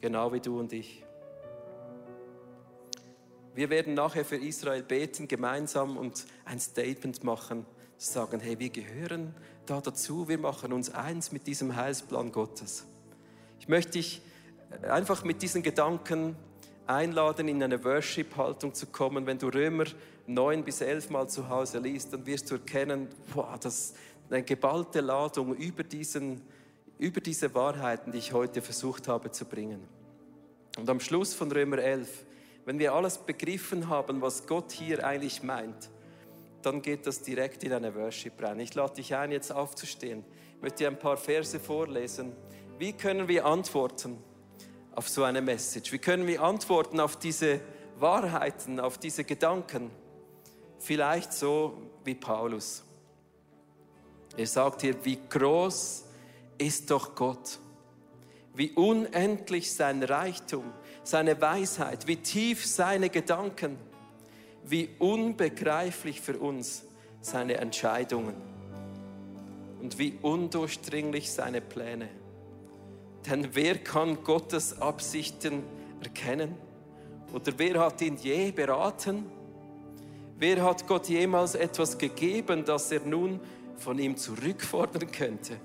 Genau 0.00 0.32
wie 0.32 0.40
du 0.40 0.58
und 0.58 0.72
ich. 0.72 1.04
Wir 3.54 3.70
werden 3.70 3.94
nachher 3.94 4.24
für 4.24 4.36
Israel 4.36 4.82
beten, 4.82 5.28
gemeinsam 5.28 5.96
und 5.96 6.26
ein 6.44 6.58
Statement 6.58 7.22
machen, 7.22 7.66
sagen, 7.98 8.40
hey, 8.40 8.58
wir 8.58 8.70
gehören 8.70 9.34
da 9.66 9.80
dazu, 9.80 10.28
wir 10.28 10.38
machen 10.38 10.72
uns 10.72 10.90
eins 10.90 11.32
mit 11.32 11.46
diesem 11.46 11.76
Heilsplan 11.76 12.32
Gottes. 12.32 12.84
Ich 13.60 13.68
möchte 13.68 13.92
dich 13.92 14.22
einfach 14.88 15.24
mit 15.24 15.42
diesen 15.42 15.62
Gedanken 15.62 16.36
einladen, 16.86 17.48
in 17.48 17.62
eine 17.62 17.82
Worship-Haltung 17.84 18.74
zu 18.74 18.86
kommen. 18.86 19.26
Wenn 19.26 19.38
du 19.38 19.48
Römer 19.48 19.84
9 20.26 20.64
bis 20.64 20.80
11 20.80 21.10
Mal 21.10 21.28
zu 21.28 21.48
Hause 21.48 21.78
liest, 21.78 22.12
dann 22.12 22.26
wirst 22.26 22.50
du 22.50 22.54
erkennen, 22.54 23.08
wow, 23.34 23.58
das 23.58 23.78
ist 23.78 23.96
eine 24.30 24.42
geballte 24.42 25.00
Ladung 25.00 25.54
über, 25.54 25.82
diesen, 25.82 26.40
über 26.98 27.20
diese 27.20 27.54
Wahrheiten, 27.54 28.12
die 28.12 28.18
ich 28.18 28.32
heute 28.32 28.62
versucht 28.62 29.08
habe 29.08 29.30
zu 29.30 29.44
bringen. 29.44 29.80
Und 30.78 30.88
am 30.88 31.00
Schluss 31.00 31.34
von 31.34 31.50
Römer 31.52 31.78
11, 31.78 32.08
wenn 32.64 32.78
wir 32.78 32.94
alles 32.94 33.18
begriffen 33.18 33.88
haben, 33.88 34.20
was 34.22 34.46
Gott 34.46 34.72
hier 34.72 35.04
eigentlich 35.04 35.42
meint, 35.42 35.90
dann 36.62 36.80
geht 36.80 37.06
das 37.06 37.22
direkt 37.22 37.64
in 37.64 37.72
eine 37.72 37.94
Worship 37.94 38.40
rein. 38.40 38.60
Ich 38.60 38.74
lade 38.74 38.94
dich 38.94 39.14
ein, 39.14 39.32
jetzt 39.32 39.52
aufzustehen. 39.52 40.24
Ich 40.56 40.62
möchte 40.62 40.78
dir 40.78 40.88
ein 40.88 40.98
paar 40.98 41.16
Verse 41.16 41.58
vorlesen. 41.58 42.32
Wie 42.78 42.92
können 42.92 43.26
wir 43.26 43.44
antworten? 43.44 44.16
Auf 44.94 45.08
so 45.08 45.24
eine 45.24 45.40
Message? 45.40 45.92
Wie 45.92 45.98
können 45.98 46.26
wir 46.26 46.42
antworten 46.42 47.00
auf 47.00 47.16
diese 47.16 47.60
Wahrheiten, 47.98 48.80
auf 48.80 48.98
diese 48.98 49.24
Gedanken? 49.24 49.90
Vielleicht 50.78 51.32
so 51.32 51.78
wie 52.04 52.14
Paulus. 52.14 52.84
Er 54.36 54.46
sagt 54.46 54.82
hier, 54.82 55.04
wie 55.04 55.18
groß 55.28 56.04
ist 56.58 56.90
doch 56.90 57.14
Gott, 57.14 57.58
wie 58.54 58.70
unendlich 58.72 59.72
sein 59.72 60.02
Reichtum, 60.02 60.64
seine 61.04 61.40
Weisheit, 61.40 62.06
wie 62.06 62.16
tief 62.16 62.66
seine 62.66 63.10
Gedanken, 63.10 63.78
wie 64.64 64.90
unbegreiflich 64.98 66.20
für 66.20 66.38
uns 66.38 66.84
seine 67.20 67.54
Entscheidungen 67.54 68.34
und 69.80 69.98
wie 69.98 70.18
undurchdringlich 70.22 71.30
seine 71.30 71.60
Pläne. 71.60 72.08
Denn 73.28 73.48
wer 73.52 73.78
kann 73.78 74.22
Gottes 74.24 74.80
Absichten 74.80 75.62
erkennen? 76.02 76.56
Oder 77.32 77.52
wer 77.56 77.80
hat 77.80 78.00
ihn 78.02 78.16
je 78.16 78.50
beraten? 78.50 79.26
Wer 80.38 80.62
hat 80.64 80.86
Gott 80.86 81.08
jemals 81.08 81.54
etwas 81.54 81.96
gegeben, 81.96 82.64
das 82.64 82.90
er 82.90 83.00
nun 83.00 83.40
von 83.76 83.98
ihm 83.98 84.16
zurückfordern 84.16 85.10
könnte? 85.12 85.56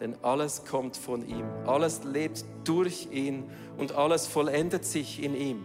Denn 0.00 0.16
alles 0.22 0.64
kommt 0.64 0.96
von 0.96 1.26
ihm, 1.28 1.44
alles 1.64 2.02
lebt 2.02 2.44
durch 2.64 3.08
ihn 3.12 3.44
und 3.78 3.92
alles 3.92 4.26
vollendet 4.26 4.84
sich 4.84 5.22
in 5.22 5.36
ihm. 5.36 5.64